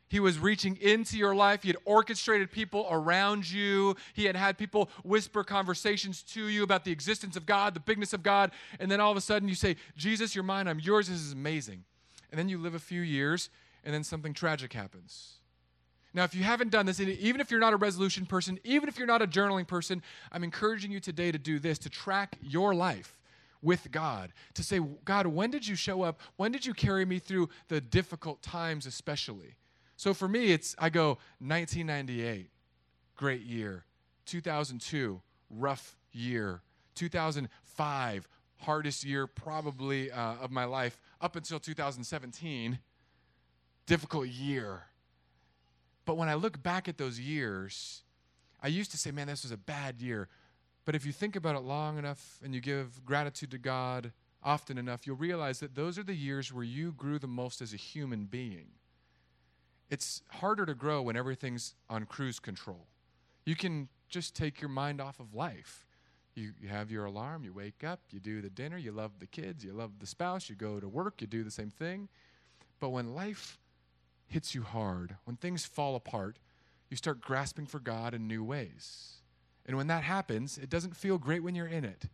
He 0.07 0.19
was 0.19 0.37
reaching 0.37 0.77
into 0.77 1.17
your 1.17 1.35
life. 1.35 1.63
He 1.63 1.69
had 1.69 1.77
orchestrated 1.83 2.51
people 2.51 2.87
around 2.89 3.49
you. 3.49 3.95
He 4.13 4.25
had 4.25 4.35
had 4.35 4.57
people 4.57 4.89
whisper 5.03 5.43
conversations 5.43 6.21
to 6.33 6.47
you 6.47 6.63
about 6.63 6.85
the 6.85 6.91
existence 6.91 7.35
of 7.35 7.45
God, 7.45 7.73
the 7.73 7.79
bigness 7.79 8.13
of 8.13 8.21
God. 8.21 8.51
And 8.79 8.91
then 8.91 8.99
all 8.99 9.11
of 9.11 9.17
a 9.17 9.21
sudden 9.21 9.49
you 9.49 9.55
say, 9.55 9.75
Jesus, 9.97 10.35
you're 10.35 10.43
mine, 10.43 10.67
I'm 10.67 10.79
yours. 10.79 11.07
This 11.07 11.21
is 11.21 11.31
amazing. 11.31 11.83
And 12.31 12.37
then 12.37 12.49
you 12.49 12.57
live 12.57 12.75
a 12.75 12.79
few 12.79 13.01
years, 13.01 13.49
and 13.83 13.93
then 13.93 14.03
something 14.03 14.33
tragic 14.33 14.73
happens. 14.73 15.35
Now, 16.13 16.23
if 16.23 16.33
you 16.33 16.43
haven't 16.43 16.71
done 16.71 16.85
this, 16.85 16.99
even 16.99 17.41
if 17.41 17.51
you're 17.51 17.59
not 17.59 17.73
a 17.73 17.77
resolution 17.77 18.25
person, 18.25 18.59
even 18.63 18.87
if 18.87 18.97
you're 18.97 19.07
not 19.07 19.21
a 19.21 19.27
journaling 19.27 19.67
person, 19.67 20.01
I'm 20.31 20.43
encouraging 20.43 20.91
you 20.91 20.99
today 20.99 21.31
to 21.31 21.37
do 21.37 21.59
this 21.59 21.77
to 21.79 21.89
track 21.89 22.37
your 22.41 22.73
life 22.73 23.19
with 23.61 23.91
God, 23.91 24.31
to 24.53 24.63
say, 24.63 24.79
God, 25.03 25.27
when 25.27 25.51
did 25.51 25.67
you 25.67 25.75
show 25.75 26.03
up? 26.03 26.19
When 26.37 26.51
did 26.51 26.65
you 26.65 26.73
carry 26.73 27.03
me 27.03 27.19
through 27.19 27.49
the 27.67 27.81
difficult 27.81 28.41
times, 28.41 28.85
especially? 28.85 29.55
So 29.97 30.13
for 30.13 30.27
me, 30.27 30.51
it's 30.51 30.75
I 30.77 30.89
go 30.89 31.17
1998, 31.39 32.49
great 33.15 33.41
year. 33.41 33.85
2002, 34.25 35.21
rough 35.49 35.97
year. 36.11 36.61
2005, 36.95 38.27
hardest 38.57 39.03
year 39.03 39.27
probably 39.27 40.11
uh, 40.11 40.35
of 40.35 40.51
my 40.51 40.65
life 40.65 40.99
up 41.21 41.35
until 41.35 41.59
2017, 41.59 42.79
difficult 43.85 44.27
year. 44.27 44.83
But 46.05 46.17
when 46.17 46.29
I 46.29 46.35
look 46.35 46.61
back 46.61 46.87
at 46.87 46.97
those 46.97 47.19
years, 47.19 48.03
I 48.61 48.67
used 48.67 48.91
to 48.91 48.97
say, 48.97 49.11
man, 49.11 49.27
this 49.27 49.43
was 49.43 49.51
a 49.51 49.57
bad 49.57 50.01
year. 50.01 50.27
But 50.85 50.95
if 50.95 51.05
you 51.05 51.11
think 51.11 51.35
about 51.35 51.55
it 51.55 51.61
long 51.61 51.97
enough 51.97 52.39
and 52.43 52.53
you 52.53 52.61
give 52.61 53.03
gratitude 53.05 53.51
to 53.51 53.57
God 53.57 54.11
often 54.43 54.77
enough, 54.77 55.07
you'll 55.07 55.15
realize 55.15 55.59
that 55.59 55.73
those 55.75 55.97
are 55.97 56.03
the 56.03 56.13
years 56.13 56.53
where 56.53 56.63
you 56.63 56.91
grew 56.91 57.17
the 57.17 57.27
most 57.27 57.61
as 57.61 57.73
a 57.73 57.77
human 57.77 58.25
being. 58.25 58.67
It's 59.89 60.21
harder 60.31 60.65
to 60.65 60.73
grow 60.73 61.01
when 61.01 61.15
everything's 61.15 61.75
on 61.89 62.05
cruise 62.05 62.39
control. 62.39 62.87
You 63.45 63.55
can 63.55 63.89
just 64.09 64.35
take 64.35 64.61
your 64.61 64.69
mind 64.69 64.99
off 64.99 65.19
of 65.19 65.33
life. 65.33 65.85
You, 66.33 66.51
you 66.59 66.67
have 66.67 66.91
your 66.91 67.05
alarm, 67.05 67.43
you 67.43 67.53
wake 67.53 67.83
up, 67.83 68.01
you 68.09 68.19
do 68.19 68.41
the 68.41 68.49
dinner, 68.49 68.77
you 68.77 68.91
love 68.91 69.11
the 69.19 69.27
kids, 69.27 69.63
you 69.63 69.71
love 69.71 69.99
the 69.99 70.07
spouse, 70.07 70.49
you 70.49 70.55
go 70.55 70.79
to 70.79 70.87
work, 70.87 71.21
you 71.21 71.27
do 71.27 71.43
the 71.43 71.51
same 71.51 71.69
thing. 71.69 72.09
But 72.79 72.89
when 72.89 73.15
life 73.15 73.57
hits 74.27 74.53
you 74.53 74.63
hard, 74.63 75.15
when 75.23 75.37
things 75.37 75.65
fall 75.65 75.95
apart, 75.95 76.39
you 76.89 76.97
start 76.97 77.21
grasping 77.21 77.65
for 77.65 77.79
God 77.79 78.13
in 78.13 78.27
new 78.27 78.43
ways. 78.43 79.21
And 79.65 79.77
when 79.77 79.87
that 79.87 80.03
happens, 80.03 80.57
it 80.57 80.69
doesn't 80.69 80.95
feel 80.95 81.17
great 81.17 81.41
when 81.43 81.55
you're 81.55 81.67
in 81.67 81.85
it. 81.85 82.05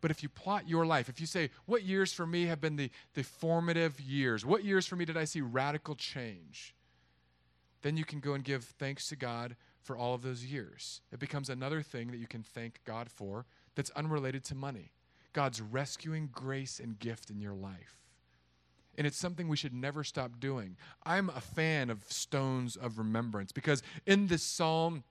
But 0.00 0.10
if 0.10 0.22
you 0.22 0.28
plot 0.28 0.68
your 0.68 0.84
life, 0.84 1.08
if 1.08 1.20
you 1.20 1.26
say, 1.26 1.50
What 1.64 1.82
years 1.84 2.12
for 2.12 2.26
me 2.26 2.46
have 2.46 2.60
been 2.60 2.76
the, 2.76 2.90
the 3.14 3.22
formative 3.22 4.00
years? 4.00 4.44
What 4.44 4.64
years 4.64 4.86
for 4.86 4.96
me 4.96 5.04
did 5.04 5.16
I 5.16 5.24
see 5.24 5.40
radical 5.40 5.94
change? 5.94 6.74
Then 7.82 7.96
you 7.96 8.04
can 8.04 8.20
go 8.20 8.34
and 8.34 8.44
give 8.44 8.64
thanks 8.64 9.08
to 9.08 9.16
God 9.16 9.56
for 9.82 9.96
all 9.96 10.14
of 10.14 10.22
those 10.22 10.44
years. 10.44 11.00
It 11.12 11.18
becomes 11.18 11.48
another 11.48 11.82
thing 11.82 12.10
that 12.12 12.18
you 12.18 12.26
can 12.26 12.42
thank 12.42 12.80
God 12.84 13.10
for 13.10 13.46
that's 13.74 13.90
unrelated 13.90 14.44
to 14.44 14.54
money. 14.54 14.92
God's 15.32 15.60
rescuing 15.60 16.28
grace 16.30 16.80
and 16.80 16.98
gift 16.98 17.30
in 17.30 17.40
your 17.40 17.54
life. 17.54 17.98
And 18.96 19.06
it's 19.06 19.16
something 19.16 19.48
we 19.48 19.56
should 19.56 19.72
never 19.72 20.04
stop 20.04 20.38
doing. 20.38 20.76
I'm 21.04 21.30
a 21.30 21.40
fan 21.40 21.88
of 21.90 22.04
stones 22.08 22.76
of 22.76 22.98
remembrance 22.98 23.50
because 23.50 23.82
in 24.06 24.26
this 24.26 24.42
psalm, 24.42 25.02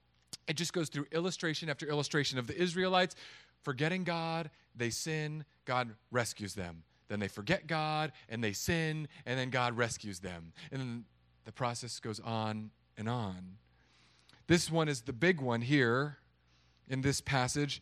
it 0.48 0.56
just 0.56 0.72
goes 0.72 0.90
through 0.90 1.08
illustration 1.12 1.70
after 1.70 1.88
illustration 1.88 2.38
of 2.38 2.48
the 2.48 2.56
Israelites 2.60 3.16
forgetting 3.64 4.04
God, 4.04 4.50
they 4.76 4.90
sin, 4.90 5.46
God 5.66 5.92
rescues 6.12 6.54
them. 6.54 6.84
Then 7.08 7.20
they 7.20 7.28
forget 7.28 7.68
God 7.68 8.12
and 8.30 8.44
they 8.44 8.54
sin, 8.54 9.08
and 9.26 9.38
then 9.38 9.50
God 9.50 9.78
rescues 9.78 10.20
them. 10.20 10.54
And 10.72 11.04
the 11.46 11.52
process 11.52 12.00
goes 12.00 12.20
on 12.20 12.72
and 12.98 13.10
on. 13.10 13.58
This 14.48 14.72
one 14.72 14.88
is 14.88 15.02
the 15.02 15.14
big 15.14 15.40
one 15.40 15.62
here 15.62 16.18
in 16.90 17.02
this 17.02 17.22
passage. 17.22 17.82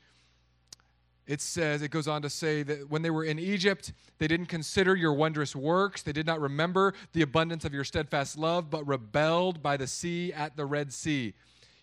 It 1.26 1.42
says, 1.42 1.82
it 1.82 1.92
goes 1.92 2.08
on 2.08 2.24
to 2.24 2.30
say 2.30 2.64
that 2.64 2.90
when 2.90 3.04
they 3.04 3.12
were 3.12 3.24
in 3.24 3.38
Egypt, 3.38 3.94
they 4.18 4.28
didn't 4.28 4.48
consider 4.48 4.96
your 4.96 5.14
wondrous 5.14 5.56
works. 5.56 6.02
They 6.02 6.12
did 6.12 6.26
not 6.26 6.42
remember 6.42 6.94
the 7.14 7.22
abundance 7.22 7.66
of 7.66 7.74
your 7.74 7.84
steadfast 7.84 8.38
love, 8.38 8.70
but 8.72 8.88
rebelled 8.88 9.62
by 9.62 9.78
the 9.78 9.86
sea 9.86 10.34
at 10.34 10.58
the 10.58 10.66
Red 10.66 10.92
Sea. 10.92 11.34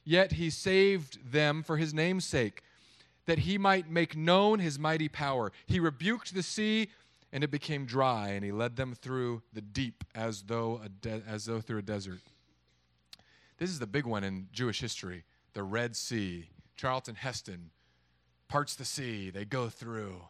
Yet 0.05 0.33
he 0.33 0.51
saved 0.51 1.33
them 1.33 1.63
for 1.63 1.77
his 1.77 1.95
name's 1.95 2.25
sake, 2.25 2.63
that 3.27 3.41
he 3.41 3.59
might 3.59 3.91
make 3.91 4.17
known 4.17 4.59
his 4.59 4.79
mighty 4.79 5.09
power. 5.09 5.53
He 5.67 5.79
rebuked 5.79 6.35
the 6.35 6.43
sea, 6.43 6.89
and 7.37 7.45
it 7.45 7.51
became 7.51 7.85
dry, 7.85 8.31
and 8.31 8.43
he 8.43 8.51
led 8.51 8.77
them 8.77 8.95
through 8.95 9.43
the 9.53 9.61
deep 9.61 10.05
as 10.15 10.45
though, 10.45 10.81
de- 11.03 11.23
as 11.29 11.45
though 11.45 11.61
through 11.61 11.81
a 11.81 11.83
desert. 11.83 12.21
This 13.59 13.69
is 13.69 13.79
the 13.79 13.87
big 13.87 14.07
one 14.07 14.25
in 14.25 14.49
Jewish 14.53 14.81
history 14.81 15.25
the 15.53 15.63
Red 15.63 15.97
Sea. 15.97 16.49
Charlton 16.79 17.15
Heston 17.15 17.73
parts 18.49 18.75
the 18.75 18.87
sea, 18.87 19.29
they 19.29 19.45
go 19.45 19.69
through. 19.69 20.23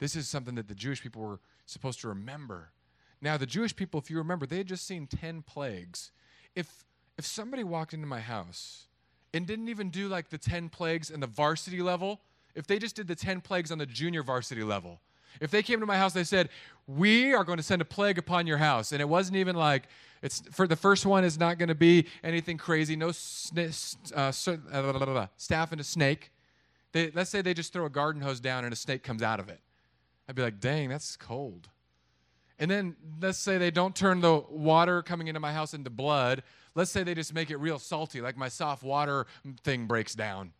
This 0.00 0.16
is 0.16 0.28
something 0.28 0.56
that 0.56 0.66
the 0.66 0.74
Jewish 0.74 1.00
people 1.00 1.22
were 1.22 1.38
supposed 1.66 2.00
to 2.00 2.08
remember. 2.08 2.72
Now, 3.20 3.36
the 3.36 3.46
Jewish 3.46 3.76
people, 3.76 4.00
if 4.00 4.10
you 4.10 4.18
remember, 4.18 4.44
they 4.44 4.58
had 4.58 4.66
just 4.66 4.88
seen 4.88 5.06
10 5.06 5.42
plagues. 5.42 6.10
If 6.56 6.84
if 7.16 7.26
somebody 7.26 7.62
walked 7.62 7.94
into 7.94 8.08
my 8.08 8.20
house 8.20 8.88
and 9.32 9.46
didn't 9.46 9.68
even 9.68 9.88
do 9.90 10.08
like 10.08 10.30
the 10.30 10.38
10 10.38 10.68
plagues 10.68 11.10
in 11.10 11.20
the 11.20 11.28
varsity 11.28 11.80
level, 11.80 12.22
if 12.56 12.66
they 12.66 12.80
just 12.80 12.96
did 12.96 13.06
the 13.06 13.14
10 13.14 13.40
plagues 13.40 13.70
on 13.70 13.78
the 13.78 13.86
junior 13.86 14.24
varsity 14.24 14.64
level, 14.64 15.00
if 15.40 15.50
they 15.50 15.62
came 15.62 15.80
to 15.80 15.86
my 15.86 15.96
house, 15.96 16.12
they 16.12 16.24
said, 16.24 16.48
"We 16.86 17.34
are 17.34 17.44
going 17.44 17.58
to 17.58 17.62
send 17.62 17.82
a 17.82 17.84
plague 17.84 18.18
upon 18.18 18.46
your 18.46 18.58
house," 18.58 18.92
and 18.92 19.00
it 19.00 19.08
wasn't 19.08 19.36
even 19.36 19.56
like 19.56 19.88
it's 20.22 20.42
for 20.52 20.66
the 20.66 20.76
first 20.76 21.06
one 21.06 21.24
is 21.24 21.38
not 21.38 21.58
going 21.58 21.68
to 21.68 21.74
be 21.74 22.06
anything 22.22 22.58
crazy. 22.58 22.96
No 22.96 23.12
sn- 23.12 23.72
uh, 24.14 24.32
staff 24.32 25.72
and 25.72 25.80
a 25.80 25.84
snake. 25.84 26.32
They, 26.92 27.10
let's 27.10 27.30
say 27.30 27.42
they 27.42 27.54
just 27.54 27.72
throw 27.72 27.84
a 27.84 27.90
garden 27.90 28.22
hose 28.22 28.40
down 28.40 28.64
and 28.64 28.72
a 28.72 28.76
snake 28.76 29.02
comes 29.02 29.22
out 29.22 29.40
of 29.40 29.48
it. 29.48 29.60
I'd 30.28 30.34
be 30.34 30.42
like, 30.42 30.60
"Dang, 30.60 30.88
that's 30.88 31.16
cold." 31.16 31.68
And 32.58 32.70
then 32.70 32.96
let's 33.20 33.38
say 33.38 33.56
they 33.56 33.70
don't 33.70 33.94
turn 33.94 34.20
the 34.20 34.42
water 34.50 35.02
coming 35.02 35.28
into 35.28 35.40
my 35.40 35.52
house 35.52 35.74
into 35.74 35.90
blood. 35.90 36.42
Let's 36.74 36.90
say 36.90 37.04
they 37.04 37.14
just 37.14 37.32
make 37.32 37.50
it 37.50 37.56
real 37.56 37.78
salty, 37.78 38.20
like 38.20 38.36
my 38.36 38.48
soft 38.48 38.82
water 38.82 39.26
thing 39.62 39.86
breaks 39.86 40.14
down. 40.14 40.52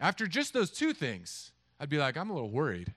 After 0.00 0.26
just 0.26 0.54
those 0.54 0.70
two 0.70 0.92
things, 0.94 1.52
I'd 1.78 1.88
be 1.88 1.98
like, 1.98 2.16
I'm 2.16 2.30
a 2.30 2.32
little 2.32 2.50
worried. 2.50 2.94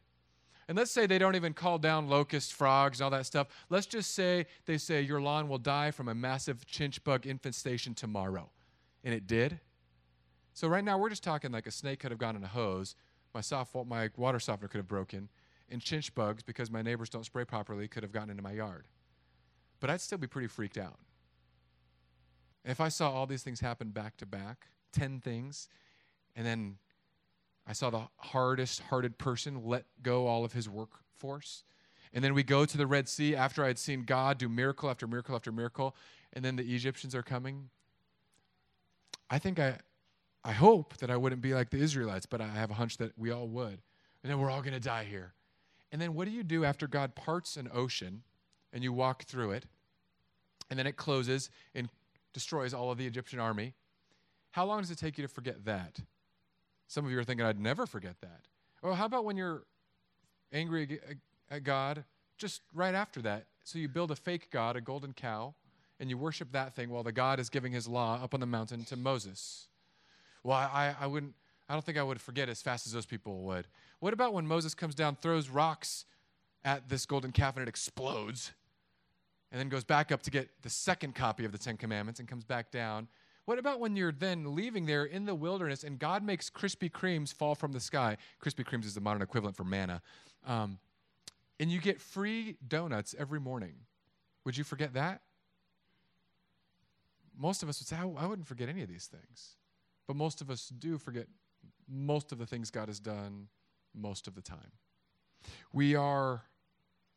And 0.71 0.77
let's 0.77 0.91
say 0.91 1.05
they 1.05 1.17
don't 1.17 1.35
even 1.35 1.51
call 1.51 1.79
down 1.79 2.07
locusts, 2.07 2.49
frogs, 2.49 3.01
all 3.01 3.09
that 3.09 3.25
stuff. 3.25 3.47
Let's 3.69 3.85
just 3.85 4.13
say 4.13 4.45
they 4.65 4.77
say 4.77 5.01
your 5.01 5.19
lawn 5.19 5.49
will 5.49 5.57
die 5.57 5.91
from 5.91 6.07
a 6.07 6.15
massive 6.15 6.65
chinch 6.65 7.03
bug 7.03 7.27
infestation 7.27 7.93
tomorrow. 7.93 8.49
And 9.03 9.13
it 9.13 9.27
did. 9.27 9.59
So 10.53 10.69
right 10.69 10.85
now 10.85 10.97
we're 10.97 11.09
just 11.09 11.25
talking 11.25 11.51
like 11.51 11.67
a 11.67 11.71
snake 11.71 11.99
could 11.99 12.11
have 12.11 12.21
gone 12.21 12.37
in 12.37 12.43
a 12.45 12.47
hose, 12.47 12.95
my 13.33 13.41
soft 13.41 13.75
my 13.85 14.11
water 14.15 14.39
softener 14.39 14.69
could 14.69 14.77
have 14.77 14.87
broken, 14.87 15.27
and 15.67 15.81
chinch 15.81 16.13
bugs, 16.15 16.41
because 16.41 16.71
my 16.71 16.81
neighbors 16.81 17.09
don't 17.09 17.25
spray 17.25 17.43
properly, 17.43 17.89
could 17.89 18.03
have 18.03 18.13
gotten 18.13 18.29
into 18.29 18.41
my 18.41 18.53
yard. 18.53 18.87
But 19.81 19.89
I'd 19.89 19.99
still 19.99 20.19
be 20.19 20.27
pretty 20.27 20.47
freaked 20.47 20.77
out. 20.77 20.99
If 22.63 22.79
I 22.79 22.87
saw 22.87 23.11
all 23.11 23.25
these 23.25 23.43
things 23.43 23.59
happen 23.59 23.89
back 23.89 24.15
to 24.19 24.25
back, 24.25 24.67
10 24.93 25.19
things, 25.19 25.67
and 26.33 26.47
then 26.47 26.77
I 27.67 27.73
saw 27.73 27.89
the 27.89 28.07
hardest 28.17 28.81
hearted 28.81 29.17
person 29.17 29.63
let 29.65 29.85
go 30.01 30.27
all 30.27 30.43
of 30.43 30.53
his 30.53 30.67
workforce, 30.67 31.63
and 32.13 32.23
then 32.23 32.33
we 32.33 32.43
go 32.43 32.65
to 32.65 32.77
the 32.77 32.87
Red 32.87 33.07
Sea 33.07 33.35
after 33.35 33.63
I 33.63 33.67
had 33.67 33.79
seen 33.79 34.03
God 34.03 34.37
do 34.37 34.49
miracle 34.49 34.89
after 34.89 35.07
miracle 35.07 35.35
after 35.35 35.51
miracle, 35.51 35.95
and 36.33 36.43
then 36.43 36.55
the 36.55 36.75
Egyptians 36.75 37.15
are 37.15 37.23
coming. 37.23 37.69
I 39.29 39.39
think 39.39 39.59
I, 39.59 39.77
I 40.43 40.51
hope 40.51 40.97
that 40.97 41.09
I 41.09 41.17
wouldn't 41.17 41.41
be 41.41 41.53
like 41.53 41.69
the 41.69 41.79
Israelites, 41.79 42.25
but 42.25 42.41
I 42.41 42.47
have 42.47 42.71
a 42.71 42.75
hunch 42.75 42.97
that 42.97 43.17
we 43.17 43.31
all 43.31 43.47
would. 43.47 43.81
And 44.23 44.29
then 44.29 44.39
we're 44.39 44.51
all 44.51 44.61
going 44.61 44.73
to 44.73 44.79
die 44.79 45.05
here. 45.05 45.33
And 45.91 46.01
then 46.01 46.13
what 46.13 46.25
do 46.25 46.31
you 46.31 46.43
do 46.43 46.65
after 46.65 46.87
God 46.87 47.15
parts 47.15 47.57
an 47.57 47.69
ocean 47.73 48.23
and 48.73 48.83
you 48.83 48.93
walk 48.93 49.23
through 49.23 49.51
it, 49.51 49.65
and 50.69 50.77
then 50.77 50.87
it 50.87 50.95
closes 50.95 51.49
and 51.75 51.89
destroys 52.33 52.73
all 52.73 52.91
of 52.91 52.97
the 52.97 53.05
Egyptian 53.05 53.39
army? 53.39 53.73
How 54.51 54.65
long 54.65 54.81
does 54.81 54.91
it 54.91 54.97
take 54.97 55.17
you 55.17 55.21
to 55.21 55.33
forget 55.33 55.65
that? 55.65 55.99
Some 56.91 57.05
of 57.05 57.11
you 57.11 57.17
are 57.19 57.23
thinking, 57.23 57.45
I'd 57.45 57.57
never 57.57 57.85
forget 57.85 58.19
that. 58.19 58.41
Well, 58.83 58.95
how 58.95 59.05
about 59.05 59.23
when 59.23 59.37
you're 59.37 59.63
angry 60.51 60.99
at 61.49 61.63
God, 61.63 62.03
just 62.37 62.63
right 62.73 62.93
after 62.93 63.21
that? 63.21 63.45
So 63.63 63.79
you 63.79 63.87
build 63.87 64.11
a 64.11 64.15
fake 64.17 64.49
God, 64.51 64.75
a 64.75 64.81
golden 64.81 65.13
cow, 65.13 65.53
and 66.01 66.09
you 66.09 66.17
worship 66.17 66.51
that 66.51 66.75
thing 66.75 66.89
while 66.89 67.03
the 67.03 67.13
God 67.13 67.39
is 67.39 67.49
giving 67.49 67.71
his 67.71 67.87
law 67.87 68.21
up 68.21 68.33
on 68.33 68.41
the 68.41 68.45
mountain 68.45 68.83
to 68.83 68.97
Moses. 68.97 69.69
Well, 70.43 70.57
I, 70.57 70.93
I 70.99 71.07
wouldn't, 71.07 71.33
I 71.69 71.73
don't 71.75 71.85
think 71.85 71.97
I 71.97 72.03
would 72.03 72.19
forget 72.19 72.49
as 72.49 72.61
fast 72.61 72.85
as 72.85 72.91
those 72.91 73.05
people 73.05 73.39
would. 73.43 73.67
What 74.01 74.11
about 74.11 74.33
when 74.33 74.45
Moses 74.45 74.75
comes 74.75 74.93
down, 74.93 75.15
throws 75.15 75.47
rocks 75.47 76.03
at 76.65 76.89
this 76.89 77.05
golden 77.05 77.31
calf, 77.31 77.55
and 77.55 77.63
it 77.63 77.69
explodes, 77.69 78.51
and 79.49 79.61
then 79.61 79.69
goes 79.69 79.85
back 79.85 80.11
up 80.11 80.23
to 80.23 80.29
get 80.29 80.49
the 80.61 80.69
second 80.69 81.15
copy 81.15 81.45
of 81.45 81.53
the 81.53 81.57
Ten 81.57 81.77
Commandments 81.77 82.19
and 82.19 82.27
comes 82.27 82.43
back 82.43 82.69
down? 82.69 83.07
What 83.45 83.57
about 83.57 83.79
when 83.79 83.95
you're 83.95 84.11
then 84.11 84.55
leaving 84.55 84.85
there 84.85 85.05
in 85.05 85.25
the 85.25 85.35
wilderness 85.35 85.83
and 85.83 85.97
God 85.97 86.23
makes 86.23 86.49
Krispy 86.49 86.91
Kremes 86.91 87.33
fall 87.33 87.55
from 87.55 87.71
the 87.71 87.79
sky? 87.79 88.17
Krispy 88.43 88.63
Kremes 88.63 88.85
is 88.85 88.93
the 88.93 89.01
modern 89.01 89.21
equivalent 89.21 89.57
for 89.57 89.63
manna. 89.63 90.01
Um, 90.45 90.79
and 91.59 91.71
you 91.71 91.79
get 91.79 91.99
free 91.99 92.57
donuts 92.67 93.15
every 93.17 93.39
morning. 93.39 93.73
Would 94.45 94.57
you 94.57 94.63
forget 94.63 94.93
that? 94.93 95.21
most 97.41 97.63
of 97.63 97.69
us 97.69 97.79
would 97.79 97.87
say, 97.87 97.95
I, 97.95 98.23
I 98.23 98.27
wouldn't 98.27 98.47
forget 98.47 98.69
any 98.69 98.83
of 98.83 98.89
these 98.89 99.07
things. 99.07 99.55
But 100.07 100.15
most 100.15 100.41
of 100.41 100.49
us 100.49 100.69
do 100.69 100.97
forget 100.97 101.27
most 101.89 102.31
of 102.31 102.37
the 102.37 102.45
things 102.45 102.69
God 102.69 102.87
has 102.87 102.99
done 102.99 103.47
most 103.95 104.27
of 104.27 104.35
the 104.35 104.41
time. 104.41 104.71
We 105.73 105.95
are 105.95 106.43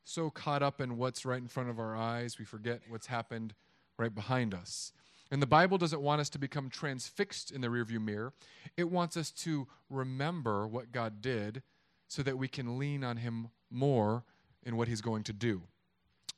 so 0.05 0.31
caught 0.31 0.63
up 0.63 0.81
in 0.81 0.97
what's 0.97 1.25
right 1.25 1.41
in 1.41 1.49
front 1.49 1.71
of 1.71 1.79
our 1.79 1.97
eyes, 1.97 2.39
we 2.39 2.45
forget 2.45 2.81
what's 2.89 3.07
happened 3.07 3.55
right 3.99 4.15
behind 4.15 4.55
us. 4.55 4.93
And 5.35 5.43
the 5.43 5.49
Bible 5.49 5.79
doesn't 5.79 6.01
want 6.01 6.21
us 6.21 6.31
to 6.31 6.39
become 6.39 6.71
transfixed 6.71 7.51
in 7.51 7.61
the 7.61 7.67
rearview 7.67 8.01
mirror. 8.01 8.33
It 8.77 8.89
wants 8.89 9.17
us 9.17 9.33
to 9.33 9.67
remember 9.91 10.65
what 10.65 10.93
God 10.93 11.21
did 11.21 11.65
so 12.07 12.23
that 12.23 12.39
we 12.39 12.47
can 12.47 12.79
lean 12.79 13.03
on 13.03 13.17
Him 13.17 13.49
more 13.69 14.23
in 14.63 14.77
what 14.77 14.87
He's 14.87 15.01
going 15.01 15.25
to 15.25 15.33
do. 15.33 15.63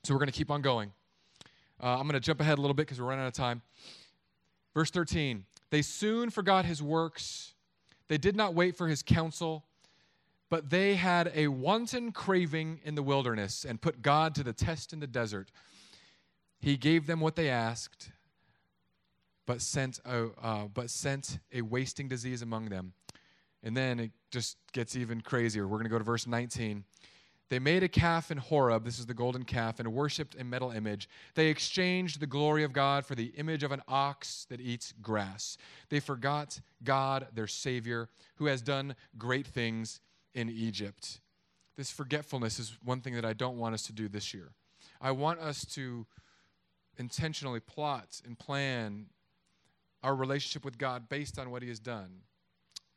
So 0.03 0.15
we're 0.15 0.19
going 0.21 0.31
to 0.31 0.33
keep 0.33 0.51
on 0.51 0.63
going. 0.63 0.93
Uh, 1.79 1.99
I'm 1.99 2.05
going 2.05 2.15
to 2.15 2.21
jump 2.21 2.41
ahead 2.41 2.57
a 2.57 2.61
little 2.63 2.73
bit 2.73 2.87
because 2.87 2.99
we're 2.99 3.09
running 3.09 3.25
out 3.25 3.29
of 3.29 3.35
time. 3.35 3.61
Verse 4.73 4.91
13 4.91 5.45
They 5.69 5.83
soon 5.83 6.31
forgot 6.31 6.65
His 6.65 6.83
works, 6.83 7.53
they 8.09 8.17
did 8.17 8.35
not 8.35 8.55
wait 8.55 8.77
for 8.77 8.89
His 8.89 9.03
counsel. 9.03 9.67
But 10.49 10.71
they 10.71 10.95
had 10.95 11.33
a 11.35 11.49
wanton 11.49 12.13
craving 12.13 12.81
in 12.83 12.95
the 12.95 13.03
wilderness 13.03 13.67
and 13.69 13.79
put 13.79 14.01
God 14.01 14.35
to 14.37 14.43
the 14.43 14.55
test 14.55 14.95
in 14.95 15.01
the 15.01 15.07
desert. 15.07 15.51
He 16.61 16.79
gave 16.79 17.07
them 17.07 17.21
what 17.21 17.37
they 17.37 17.51
asked, 17.51 18.11
but 19.47 19.61
sent 19.61 20.01
a, 20.05 20.29
uh, 20.43 20.67
but 20.67 20.91
sent 20.91 21.39
a 21.53 21.63
wasting 21.63 22.09
disease 22.09 22.43
among 22.43 22.69
them. 22.69 22.93
And 23.63 23.77
then 23.77 23.99
it 23.99 24.13
just 24.31 24.59
gets 24.73 24.97
even 24.97 25.21
crazier. 25.21 25.67
We're 25.67 25.79
going 25.79 25.85
to 25.85 25.91
go 25.91 25.99
to 25.99 26.05
verse 26.05 26.27
19. 26.27 26.85
They 27.49 27.59
made 27.61 27.85
a 27.85 27.89
calf 27.89 28.33
in 28.33 28.39
Horeb, 28.39 28.85
this 28.85 28.99
is 28.99 29.07
the 29.07 29.15
golden 29.15 29.45
calf, 29.45 29.79
and 29.79 29.93
worshipped 29.93 30.35
a 30.39 30.43
metal 30.43 30.73
image. 30.73 31.09
They 31.37 31.47
exchanged 31.47 32.19
the 32.19 32.27
glory 32.27 32.65
of 32.65 32.73
God 32.73 33.07
for 33.07 33.15
the 33.15 33.27
image 33.37 33.63
of 33.63 33.71
an 33.71 33.83
ox 33.87 34.47
that 34.51 34.61
eats 34.61 34.93
grass. 35.01 35.57
They 35.89 36.01
forgot 36.01 36.61
God, 36.83 37.29
their 37.33 37.47
Savior, 37.47 38.09
who 38.37 38.47
has 38.47 38.63
done 38.63 38.97
great 39.17 39.47
things 39.47 40.01
in 40.35 40.51
Egypt. 40.51 41.21
This 41.77 41.93
forgetfulness 41.93 42.59
is 42.59 42.77
one 42.83 43.01
thing 43.01 43.15
that 43.15 43.25
I 43.25 43.33
don't 43.33 43.59
want 43.59 43.75
us 43.75 43.83
to 43.83 43.93
do 43.93 44.09
this 44.09 44.35
year. 44.35 44.51
I 45.01 45.13
want 45.13 45.39
us 45.39 45.65
to 45.75 46.07
intentionally 46.99 47.61
plot 47.61 48.21
and 48.25 48.39
plan 48.39 49.07
our 50.07 50.15
relationship 50.15 50.65
with 50.65 50.79
God 50.79 51.09
based 51.09 51.37
on 51.37 51.51
what 51.51 51.63
He 51.63 51.69
has 51.69 51.81
done. 51.81 52.21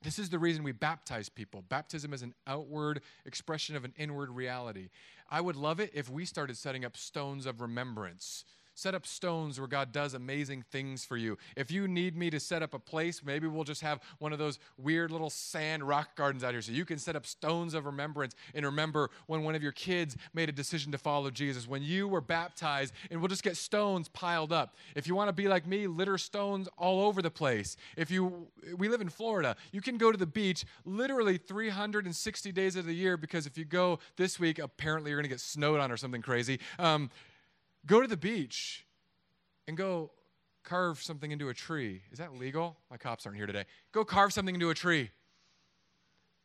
This 0.04 0.20
is 0.20 0.30
the 0.30 0.38
reason 0.38 0.64
we 0.64 0.74
baptize 0.74 1.28
people. 1.28 1.64
Baptism 1.68 2.14
is 2.14 2.22
an 2.22 2.36
outward 2.46 3.02
expression 3.26 3.76
of 3.76 3.84
an 3.84 3.94
inward 3.98 4.30
reality. 4.30 4.90
I 5.28 5.42
would 5.42 5.56
love 5.56 5.80
it 5.80 5.90
if 5.96 6.08
we 6.08 6.24
started 6.24 6.56
setting 6.56 6.86
up 6.86 6.96
stones 6.96 7.48
of 7.48 7.62
remembrance 7.62 8.46
set 8.80 8.96
up 8.96 9.06
stones 9.06 9.60
where 9.60 9.68
God 9.68 9.92
does 9.92 10.14
amazing 10.14 10.64
things 10.72 11.04
for 11.04 11.18
you. 11.18 11.38
If 11.56 11.70
you 11.70 11.88
need 11.88 12.16
me 12.16 12.30
to 12.30 12.40
set 12.40 12.64
up 12.64 12.74
a 12.74 12.80
place, 12.80 13.22
maybe 13.24 13.48
we'll 13.48 13.64
just 13.64 13.82
have 13.82 14.00
one 14.20 14.34
of 14.34 14.40
those 14.40 14.60
weird 14.78 15.12
little 15.12 15.30
sand 15.30 15.88
rock 15.88 16.16
gardens 16.16 16.44
out 16.44 16.52
here 16.52 16.62
so 16.62 16.72
you 16.72 16.86
can 16.86 16.98
set 16.98 17.16
up 17.16 17.26
stones 17.26 17.74
of 17.74 17.86
remembrance 17.86 18.36
and 18.56 18.66
remember 18.66 19.10
when 19.28 19.44
one 19.44 19.56
of 19.56 19.62
your 19.62 19.72
kids 19.72 20.16
made 20.34 20.50
a 20.50 20.52
decision 20.52 20.92
to 20.92 20.98
follow 20.98 21.30
Jesus, 21.30 21.68
when 21.68 21.84
you 21.84 22.08
were 22.08 22.22
baptized, 22.22 22.94
and 23.12 23.20
we'll 23.20 23.28
just 23.28 23.44
get 23.44 23.58
stones 23.58 24.08
piled 24.10 24.54
up. 24.54 24.76
If 24.96 25.08
you 25.08 25.16
want 25.16 25.28
to 25.28 25.34
be 25.34 25.48
like 25.48 25.68
me, 25.68 25.88
litter 25.88 26.18
stones 26.18 26.70
all 26.78 27.02
over 27.02 27.22
the 27.22 27.32
place. 27.32 27.76
If 27.98 28.10
you 28.10 28.48
we 28.78 28.88
live 28.88 29.02
in 29.02 29.10
Florida, 29.10 29.56
you 29.72 29.82
can 29.82 29.98
go 29.98 30.12
to 30.12 30.18
the 30.18 30.26
beach 30.26 30.66
literally 30.86 31.38
360 31.38 32.52
days 32.52 32.76
of 32.76 32.86
the 32.86 32.94
year 32.94 33.18
because 33.18 33.46
if 33.46 33.58
you 33.58 33.66
go 33.66 34.00
this 34.16 34.40
week, 34.40 34.60
apparently 34.60 35.12
you're 35.12 35.20
going 35.20 35.24
to 35.24 35.30
get 35.30 35.40
snowed 35.40 35.80
on 35.80 35.92
or 35.92 35.98
something 35.98 36.22
crazy. 36.22 36.60
Um, 36.78 37.10
Go 37.90 38.04
to 38.04 38.08
the 38.08 38.18
beach 38.18 38.86
and 39.68 39.76
go 39.76 40.12
carve 40.64 41.02
something 41.02 41.32
into 41.32 41.50
a 41.50 41.56
tree. 41.56 42.04
Is 42.12 42.20
that 42.20 42.36
legal? 42.36 42.78
My 42.92 42.98
cops 42.98 43.26
aren't 43.26 43.36
here 43.36 43.48
today. 43.48 43.66
Go 43.92 44.06
carve 44.06 44.32
something 44.32 44.54
into 44.54 44.70
a 44.70 44.76
tree. 44.76 45.10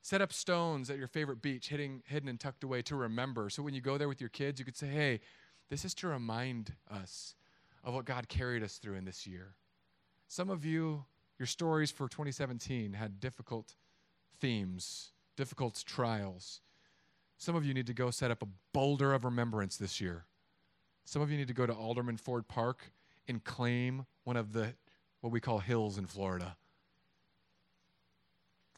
Set 0.01 0.23
up 0.23 0.33
stones 0.33 0.89
at 0.89 0.97
your 0.97 1.07
favorite 1.07 1.43
beach, 1.43 1.69
hidden, 1.69 2.03
hidden 2.07 2.31
and 2.31 2.41
tucked 2.41 2.65
away 2.65 2.81
to 2.81 2.97
remember. 2.97 3.51
So 3.51 3.63
when 3.63 3.75
you 3.75 3.83
go 3.83 3.99
there 3.99 4.09
with 4.09 4.23
your 4.23 4.31
kids, 4.31 4.59
you 4.59 4.65
could 4.65 4.77
say, 4.77 4.87
hey, 4.87 5.21
this 5.69 5.85
is 5.85 5.93
to 5.97 6.09
remind 6.09 6.73
us 6.91 7.35
of 7.85 7.93
what 7.93 8.07
God 8.07 8.27
carried 8.27 8.63
us 8.63 8.79
through 8.79 8.95
in 8.95 9.05
this 9.05 9.27
year. 9.27 9.55
Some 10.29 10.49
of 10.49 10.65
you, 10.65 11.05
your 11.39 11.47
stories 11.47 11.91
for 11.91 12.09
2017 12.09 12.95
had 12.95 13.21
difficult 13.21 13.75
themes, 14.41 15.13
difficult 15.37 15.85
trials. 15.87 16.63
Some 17.37 17.55
of 17.55 17.67
you 17.67 17.75
need 17.75 17.87
to 17.89 17.95
go 17.95 18.11
set 18.11 18.31
up 18.31 18.43
a 18.43 18.49
boulder 18.73 19.13
of 19.13 19.27
remembrance 19.27 19.77
this 19.77 20.01
year 20.01 20.25
some 21.05 21.23
of 21.23 21.31
you 21.31 21.37
need 21.37 21.49
to 21.49 21.55
go 21.55 21.67
to 21.67 21.73
Alderman 21.73 22.17
Ford 22.17 22.49
Park 22.49 22.91
and 23.29 23.43
claim 23.43 24.07
one 24.25 24.37
of 24.37 24.53
the 24.53 24.75
what 25.21 25.33
we 25.33 25.41
call 25.41 25.59
hills 25.59 25.97
in 25.97 26.07
Florida. 26.07 26.57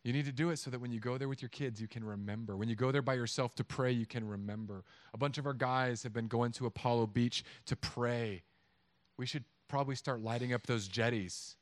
You 0.05 0.13
need 0.13 0.27
to 0.27 0.33
do 0.33 0.51
it 0.51 0.59
so 0.59 0.71
that 0.71 0.81
when 0.81 0.93
you 0.93 1.01
go 1.01 1.19
there 1.19 1.29
with 1.29 1.43
your 1.43 1.49
kids, 1.49 1.81
you 1.81 1.89
can 1.89 2.05
remember. 2.05 2.57
When 2.57 2.69
you 2.69 2.77
go 2.77 2.93
there 2.93 3.03
by 3.03 3.15
yourself 3.15 3.57
to 3.57 3.65
pray, 3.65 3.91
you 3.91 4.07
can 4.07 4.25
remember. 4.25 4.85
A 5.13 5.19
bunch 5.19 5.37
of 5.37 5.47
our 5.47 5.53
guys 5.53 6.05
have 6.05 6.13
been 6.13 6.29
going 6.29 6.53
to 6.53 6.67
Apollo 6.67 7.09
Beach 7.09 7.43
to 7.65 7.75
pray. 7.75 8.45
We 9.17 9.27
should 9.27 9.43
probably 9.67 9.97
start 9.97 10.21
lighting 10.21 10.53
up 10.53 10.69
those 10.69 10.87
jetties, 10.87 11.57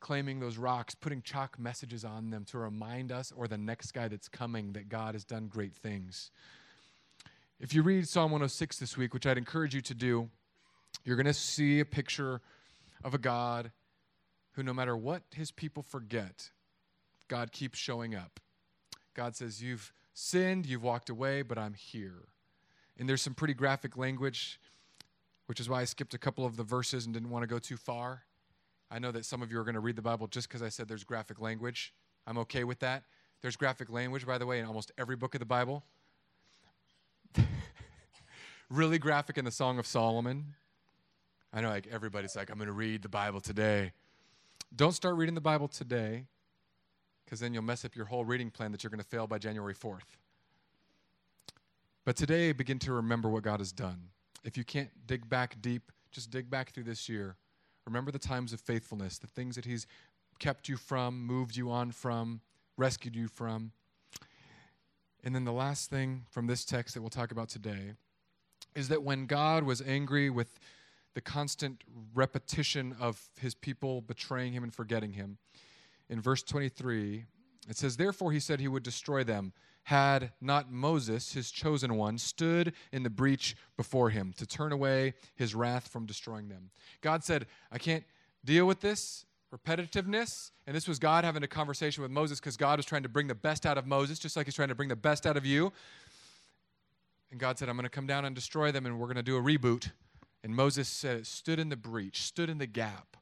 claiming 0.00 0.40
those 0.40 0.56
rocks, 0.56 0.94
putting 0.94 1.20
chalk 1.20 1.58
messages 1.58 2.02
on 2.02 2.30
them 2.30 2.46
to 2.46 2.56
remind 2.56 3.12
us 3.12 3.30
or 3.36 3.46
the 3.46 3.58
next 3.58 3.92
guy 3.92 4.08
that's 4.08 4.28
coming 4.28 4.72
that 4.72 4.88
God 4.88 5.14
has 5.14 5.26
done 5.26 5.48
great 5.48 5.74
things. 5.74 6.30
If 7.60 7.74
you 7.74 7.82
read 7.82 8.06
Psalm 8.06 8.30
106 8.30 8.78
this 8.78 8.96
week, 8.96 9.12
which 9.12 9.26
I'd 9.26 9.36
encourage 9.36 9.74
you 9.74 9.80
to 9.80 9.94
do, 9.94 10.30
you're 11.04 11.16
going 11.16 11.26
to 11.26 11.34
see 11.34 11.80
a 11.80 11.84
picture 11.84 12.40
of 13.02 13.14
a 13.14 13.18
God 13.18 13.72
who, 14.52 14.62
no 14.62 14.72
matter 14.72 14.96
what 14.96 15.22
his 15.34 15.50
people 15.50 15.82
forget, 15.82 16.50
God 17.26 17.50
keeps 17.50 17.76
showing 17.76 18.14
up. 18.14 18.38
God 19.12 19.34
says, 19.34 19.60
You've 19.60 19.92
sinned, 20.14 20.66
you've 20.66 20.84
walked 20.84 21.10
away, 21.10 21.42
but 21.42 21.58
I'm 21.58 21.74
here. 21.74 22.28
And 22.96 23.08
there's 23.08 23.22
some 23.22 23.34
pretty 23.34 23.54
graphic 23.54 23.96
language, 23.96 24.60
which 25.46 25.58
is 25.58 25.68
why 25.68 25.80
I 25.80 25.84
skipped 25.84 26.14
a 26.14 26.18
couple 26.18 26.46
of 26.46 26.56
the 26.56 26.62
verses 26.62 27.06
and 27.06 27.14
didn't 27.14 27.30
want 27.30 27.42
to 27.42 27.48
go 27.48 27.58
too 27.58 27.76
far. 27.76 28.22
I 28.88 29.00
know 29.00 29.10
that 29.10 29.24
some 29.24 29.42
of 29.42 29.50
you 29.50 29.58
are 29.58 29.64
going 29.64 29.74
to 29.74 29.80
read 29.80 29.96
the 29.96 30.02
Bible 30.02 30.28
just 30.28 30.48
because 30.48 30.62
I 30.62 30.68
said 30.68 30.86
there's 30.86 31.04
graphic 31.04 31.40
language. 31.40 31.92
I'm 32.24 32.38
okay 32.38 32.62
with 32.62 32.78
that. 32.78 33.02
There's 33.42 33.56
graphic 33.56 33.90
language, 33.90 34.24
by 34.24 34.38
the 34.38 34.46
way, 34.46 34.60
in 34.60 34.64
almost 34.64 34.92
every 34.96 35.16
book 35.16 35.34
of 35.34 35.40
the 35.40 35.44
Bible 35.44 35.82
really 38.70 38.98
graphic 38.98 39.38
in 39.38 39.44
the 39.44 39.50
Song 39.50 39.78
of 39.78 39.86
Solomon. 39.86 40.54
I 41.52 41.60
know 41.60 41.70
like 41.70 41.86
everybody's 41.90 42.36
like, 42.36 42.50
I'm 42.50 42.56
going 42.56 42.66
to 42.66 42.72
read 42.72 43.02
the 43.02 43.08
Bible 43.08 43.40
today. 43.40 43.92
Don't 44.74 44.92
start 44.92 45.16
reading 45.16 45.34
the 45.34 45.40
Bible 45.40 45.68
today 45.68 46.24
because 47.24 47.40
then 47.40 47.54
you'll 47.54 47.62
mess 47.62 47.84
up 47.84 47.96
your 47.96 48.06
whole 48.06 48.24
reading 48.24 48.50
plan 48.50 48.72
that 48.72 48.82
you're 48.82 48.90
going 48.90 49.02
to 49.02 49.08
fail 49.08 49.26
by 49.26 49.38
January 49.38 49.74
4th. 49.74 50.16
But 52.04 52.16
today, 52.16 52.52
begin 52.52 52.78
to 52.80 52.92
remember 52.92 53.28
what 53.28 53.42
God 53.42 53.60
has 53.60 53.70
done. 53.70 54.08
If 54.44 54.56
you 54.56 54.64
can't 54.64 54.88
dig 55.06 55.28
back 55.28 55.60
deep, 55.60 55.92
just 56.10 56.30
dig 56.30 56.48
back 56.48 56.72
through 56.72 56.84
this 56.84 57.08
year. 57.08 57.36
Remember 57.86 58.10
the 58.10 58.18
times 58.18 58.52
of 58.52 58.60
faithfulness, 58.60 59.18
the 59.18 59.26
things 59.26 59.56
that 59.56 59.66
He's 59.66 59.86
kept 60.38 60.68
you 60.68 60.76
from, 60.76 61.26
moved 61.26 61.56
you 61.56 61.70
on 61.70 61.90
from, 61.92 62.40
rescued 62.78 63.14
you 63.14 63.28
from. 63.28 63.72
And 65.22 65.34
then 65.34 65.44
the 65.44 65.52
last 65.52 65.90
thing 65.90 66.24
from 66.30 66.46
this 66.46 66.64
text 66.64 66.94
that 66.94 67.02
we'll 67.02 67.10
talk 67.10 67.30
about 67.30 67.48
today 67.48 67.92
is 68.78 68.88
that 68.88 69.02
when 69.02 69.26
God 69.26 69.64
was 69.64 69.82
angry 69.82 70.30
with 70.30 70.60
the 71.14 71.20
constant 71.20 71.82
repetition 72.14 72.94
of 73.00 73.20
his 73.40 73.54
people 73.54 74.00
betraying 74.00 74.52
him 74.52 74.62
and 74.62 74.72
forgetting 74.72 75.12
him, 75.12 75.38
in 76.08 76.20
verse 76.20 76.44
23, 76.44 77.24
it 77.68 77.76
says, 77.76 77.96
Therefore 77.96 78.30
he 78.30 78.40
said 78.40 78.60
he 78.60 78.68
would 78.68 78.84
destroy 78.84 79.24
them, 79.24 79.52
had 79.82 80.32
not 80.40 80.70
Moses, 80.70 81.32
his 81.32 81.50
chosen 81.50 81.96
one, 81.96 82.18
stood 82.18 82.72
in 82.92 83.02
the 83.02 83.10
breach 83.10 83.56
before 83.76 84.10
him 84.10 84.32
to 84.38 84.46
turn 84.46 84.70
away 84.70 85.14
his 85.34 85.54
wrath 85.54 85.88
from 85.88 86.06
destroying 86.06 86.48
them. 86.48 86.70
God 87.00 87.24
said, 87.24 87.46
I 87.72 87.78
can't 87.78 88.04
deal 88.44 88.66
with 88.66 88.80
this 88.80 89.26
repetitiveness. 89.52 90.50
And 90.66 90.76
this 90.76 90.86
was 90.86 90.98
God 90.98 91.24
having 91.24 91.42
a 91.42 91.48
conversation 91.48 92.02
with 92.02 92.10
Moses 92.10 92.38
because 92.38 92.56
God 92.56 92.78
was 92.78 92.86
trying 92.86 93.02
to 93.02 93.08
bring 93.08 93.26
the 93.26 93.34
best 93.34 93.66
out 93.66 93.78
of 93.78 93.86
Moses, 93.86 94.18
just 94.18 94.36
like 94.36 94.46
he's 94.46 94.54
trying 94.54 94.68
to 94.68 94.74
bring 94.74 94.88
the 94.88 94.96
best 94.96 95.26
out 95.26 95.36
of 95.36 95.46
you. 95.46 95.72
And 97.30 97.38
God 97.38 97.58
said, 97.58 97.68
I'm 97.68 97.76
going 97.76 97.84
to 97.84 97.90
come 97.90 98.06
down 98.06 98.24
and 98.24 98.34
destroy 98.34 98.72
them, 98.72 98.86
and 98.86 98.98
we're 98.98 99.06
going 99.06 99.16
to 99.16 99.22
do 99.22 99.36
a 99.36 99.42
reboot. 99.42 99.90
And 100.42 100.54
Moses 100.54 100.88
said, 100.88 101.26
stood 101.26 101.58
in 101.58 101.68
the 101.68 101.76
breach, 101.76 102.22
stood 102.22 102.48
in 102.48 102.58
the 102.58 102.66
gap. 102.66 103.16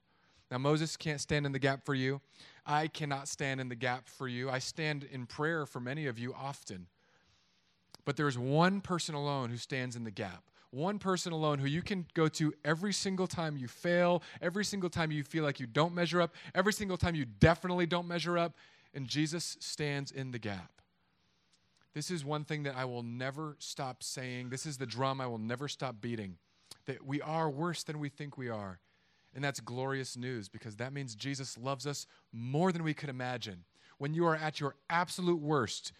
Now, 0.50 0.58
Moses 0.58 0.96
can't 0.96 1.20
stand 1.20 1.44
in 1.44 1.52
the 1.52 1.58
gap 1.58 1.84
for 1.84 1.94
you. 1.94 2.20
I 2.64 2.86
cannot 2.86 3.26
stand 3.26 3.60
in 3.60 3.68
the 3.68 3.74
gap 3.74 4.08
for 4.08 4.28
you. 4.28 4.48
I 4.48 4.60
stand 4.60 5.04
in 5.04 5.26
prayer 5.26 5.66
for 5.66 5.80
many 5.80 6.06
of 6.06 6.18
you 6.18 6.34
often. 6.34 6.86
But 8.04 8.16
there 8.16 8.28
is 8.28 8.38
one 8.38 8.80
person 8.80 9.16
alone 9.16 9.50
who 9.50 9.56
stands 9.56 9.96
in 9.96 10.04
the 10.04 10.12
gap. 10.12 10.44
One 10.70 10.98
person 10.98 11.32
alone 11.32 11.58
who 11.58 11.66
you 11.66 11.82
can 11.82 12.06
go 12.14 12.28
to 12.28 12.52
every 12.64 12.92
single 12.92 13.26
time 13.26 13.56
you 13.56 13.66
fail, 13.66 14.22
every 14.40 14.64
single 14.64 14.90
time 14.90 15.10
you 15.10 15.24
feel 15.24 15.42
like 15.42 15.58
you 15.58 15.66
don't 15.66 15.94
measure 15.94 16.20
up, 16.20 16.34
every 16.54 16.72
single 16.72 16.96
time 16.96 17.14
you 17.14 17.24
definitely 17.24 17.86
don't 17.86 18.06
measure 18.06 18.38
up. 18.38 18.54
And 18.94 19.08
Jesus 19.08 19.56
stands 19.60 20.12
in 20.12 20.30
the 20.30 20.38
gap. 20.38 20.75
This 21.96 22.10
is 22.10 22.26
one 22.26 22.44
thing 22.44 22.64
that 22.64 22.76
I 22.76 22.84
will 22.84 23.02
never 23.02 23.56
stop 23.58 24.02
saying. 24.02 24.50
This 24.50 24.66
is 24.66 24.76
the 24.76 24.84
drum 24.84 25.18
I 25.18 25.26
will 25.26 25.38
never 25.38 25.66
stop 25.66 25.98
beating 25.98 26.36
that 26.84 27.06
we 27.06 27.22
are 27.22 27.48
worse 27.48 27.84
than 27.84 27.98
we 27.98 28.10
think 28.10 28.36
we 28.36 28.50
are. 28.50 28.80
And 29.34 29.42
that's 29.42 29.60
glorious 29.60 30.14
news 30.14 30.50
because 30.50 30.76
that 30.76 30.92
means 30.92 31.14
Jesus 31.14 31.56
loves 31.56 31.86
us 31.86 32.06
more 32.34 32.70
than 32.70 32.82
we 32.82 32.92
could 32.92 33.08
imagine. 33.08 33.64
When 33.96 34.12
you 34.12 34.26
are 34.26 34.36
at 34.36 34.60
your 34.60 34.76
absolute 34.90 35.40
worst, 35.40 35.92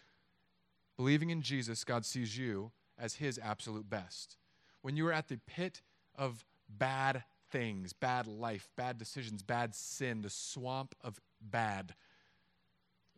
believing 0.99 1.31
in 1.31 1.41
Jesus, 1.41 1.83
God 1.83 2.05
sees 2.05 2.37
you 2.37 2.73
as 2.99 3.15
his 3.15 3.41
absolute 3.43 3.89
best. 3.89 4.37
When 4.83 4.99
you 4.99 5.07
are 5.07 5.15
at 5.15 5.29
the 5.29 5.41
pit 5.47 5.81
of 6.15 6.45
bad 6.69 7.25
things, 7.51 7.95
bad 7.95 8.27
life, 8.27 8.69
bad 8.77 8.99
decisions, 8.99 9.43
bad 9.43 9.75
sin, 9.75 10.21
the 10.21 10.29
swamp 10.29 10.95
of 11.03 11.19
bad, 11.41 11.95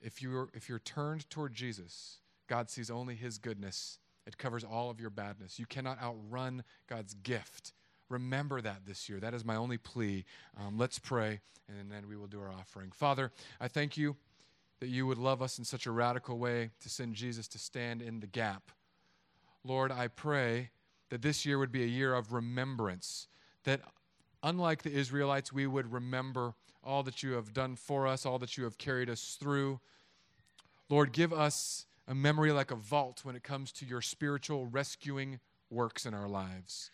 if 0.00 0.22
you're, 0.22 0.48
if 0.54 0.68
you're 0.68 0.78
turned 0.78 1.28
toward 1.28 1.54
Jesus, 1.54 2.18
God 2.48 2.70
sees 2.70 2.90
only 2.90 3.14
his 3.14 3.38
goodness. 3.38 3.98
It 4.26 4.38
covers 4.38 4.64
all 4.64 4.90
of 4.90 5.00
your 5.00 5.10
badness. 5.10 5.58
You 5.58 5.66
cannot 5.66 6.02
outrun 6.02 6.64
God's 6.88 7.14
gift. 7.14 7.72
Remember 8.08 8.60
that 8.60 8.86
this 8.86 9.08
year. 9.08 9.20
That 9.20 9.34
is 9.34 9.44
my 9.44 9.56
only 9.56 9.78
plea. 9.78 10.24
Um, 10.58 10.78
let's 10.78 10.98
pray, 10.98 11.40
and 11.68 11.90
then 11.90 12.08
we 12.08 12.16
will 12.16 12.26
do 12.26 12.40
our 12.40 12.50
offering. 12.50 12.90
Father, 12.90 13.30
I 13.60 13.68
thank 13.68 13.96
you 13.96 14.16
that 14.80 14.88
you 14.88 15.06
would 15.06 15.18
love 15.18 15.42
us 15.42 15.58
in 15.58 15.64
such 15.64 15.86
a 15.86 15.90
radical 15.90 16.38
way 16.38 16.70
to 16.80 16.88
send 16.88 17.14
Jesus 17.14 17.48
to 17.48 17.58
stand 17.58 18.00
in 18.00 18.20
the 18.20 18.26
gap. 18.26 18.70
Lord, 19.64 19.90
I 19.90 20.08
pray 20.08 20.70
that 21.10 21.22
this 21.22 21.44
year 21.44 21.58
would 21.58 21.72
be 21.72 21.82
a 21.82 21.86
year 21.86 22.14
of 22.14 22.32
remembrance, 22.32 23.28
that 23.64 23.80
unlike 24.42 24.82
the 24.82 24.92
Israelites, 24.92 25.52
we 25.52 25.66
would 25.66 25.92
remember 25.92 26.54
all 26.84 27.02
that 27.02 27.22
you 27.22 27.32
have 27.32 27.52
done 27.52 27.76
for 27.76 28.06
us, 28.06 28.24
all 28.24 28.38
that 28.38 28.56
you 28.56 28.64
have 28.64 28.78
carried 28.78 29.10
us 29.10 29.36
through. 29.40 29.80
Lord, 30.88 31.12
give 31.12 31.32
us 31.32 31.86
a 32.08 32.14
memory 32.14 32.50
like 32.50 32.70
a 32.70 32.76
vault 32.76 33.20
when 33.22 33.36
it 33.36 33.44
comes 33.44 33.70
to 33.70 33.84
your 33.84 34.00
spiritual 34.00 34.66
rescuing 34.66 35.38
works 35.70 36.06
in 36.06 36.14
our 36.14 36.28
lives. 36.28 36.90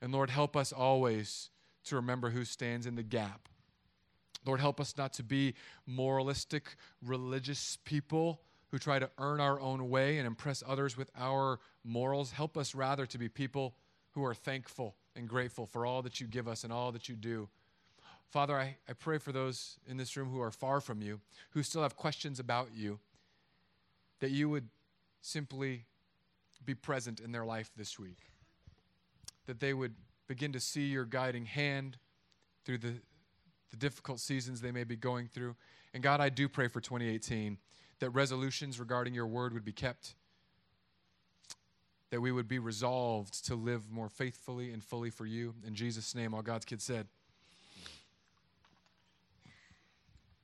And 0.00 0.12
Lord, 0.12 0.30
help 0.30 0.56
us 0.56 0.72
always 0.72 1.50
to 1.86 1.96
remember 1.96 2.30
who 2.30 2.44
stands 2.44 2.86
in 2.86 2.94
the 2.94 3.02
gap. 3.02 3.48
Lord, 4.44 4.60
help 4.60 4.80
us 4.80 4.96
not 4.96 5.12
to 5.14 5.24
be 5.24 5.54
moralistic, 5.86 6.76
religious 7.04 7.78
people 7.84 8.40
who 8.70 8.78
try 8.78 9.00
to 9.00 9.10
earn 9.18 9.40
our 9.40 9.58
own 9.60 9.90
way 9.90 10.18
and 10.18 10.26
impress 10.26 10.62
others 10.66 10.96
with 10.96 11.10
our 11.18 11.58
morals. 11.84 12.30
Help 12.30 12.56
us 12.56 12.74
rather 12.74 13.06
to 13.06 13.18
be 13.18 13.28
people 13.28 13.74
who 14.12 14.24
are 14.24 14.34
thankful 14.34 14.94
and 15.16 15.28
grateful 15.28 15.66
for 15.66 15.84
all 15.84 16.02
that 16.02 16.20
you 16.20 16.26
give 16.28 16.46
us 16.46 16.62
and 16.62 16.72
all 16.72 16.92
that 16.92 17.08
you 17.08 17.16
do. 17.16 17.48
Father, 18.30 18.56
I, 18.56 18.76
I 18.88 18.92
pray 18.92 19.18
for 19.18 19.32
those 19.32 19.78
in 19.88 19.96
this 19.96 20.16
room 20.16 20.30
who 20.30 20.40
are 20.40 20.50
far 20.50 20.80
from 20.80 21.02
you, 21.02 21.20
who 21.50 21.62
still 21.62 21.82
have 21.82 21.96
questions 21.96 22.38
about 22.38 22.68
you, 22.74 23.00
that 24.20 24.30
you 24.30 24.48
would 24.48 24.68
simply 25.20 25.86
be 26.64 26.74
present 26.74 27.20
in 27.20 27.32
their 27.32 27.44
life 27.44 27.70
this 27.76 27.98
week, 27.98 28.30
that 29.46 29.60
they 29.60 29.74
would 29.74 29.94
begin 30.26 30.52
to 30.52 30.60
see 30.60 30.86
your 30.86 31.04
guiding 31.04 31.46
hand 31.46 31.98
through 32.64 32.78
the, 32.78 32.94
the 33.70 33.76
difficult 33.76 34.20
seasons 34.20 34.60
they 34.60 34.72
may 34.72 34.84
be 34.84 34.96
going 34.96 35.28
through. 35.28 35.54
And 35.94 36.02
God, 36.02 36.20
I 36.20 36.28
do 36.28 36.48
pray 36.48 36.68
for 36.68 36.80
2018 36.80 37.58
that 38.00 38.10
resolutions 38.10 38.78
regarding 38.78 39.14
your 39.14 39.26
word 39.26 39.54
would 39.54 39.64
be 39.64 39.72
kept, 39.72 40.14
that 42.10 42.20
we 42.20 42.32
would 42.32 42.48
be 42.48 42.58
resolved 42.58 43.46
to 43.46 43.54
live 43.54 43.90
more 43.90 44.08
faithfully 44.08 44.72
and 44.72 44.82
fully 44.82 45.10
for 45.10 45.26
you. 45.26 45.54
In 45.66 45.74
Jesus' 45.74 46.14
name, 46.14 46.34
all 46.34 46.42
God's 46.42 46.64
kids 46.64 46.84
said, 46.84 47.06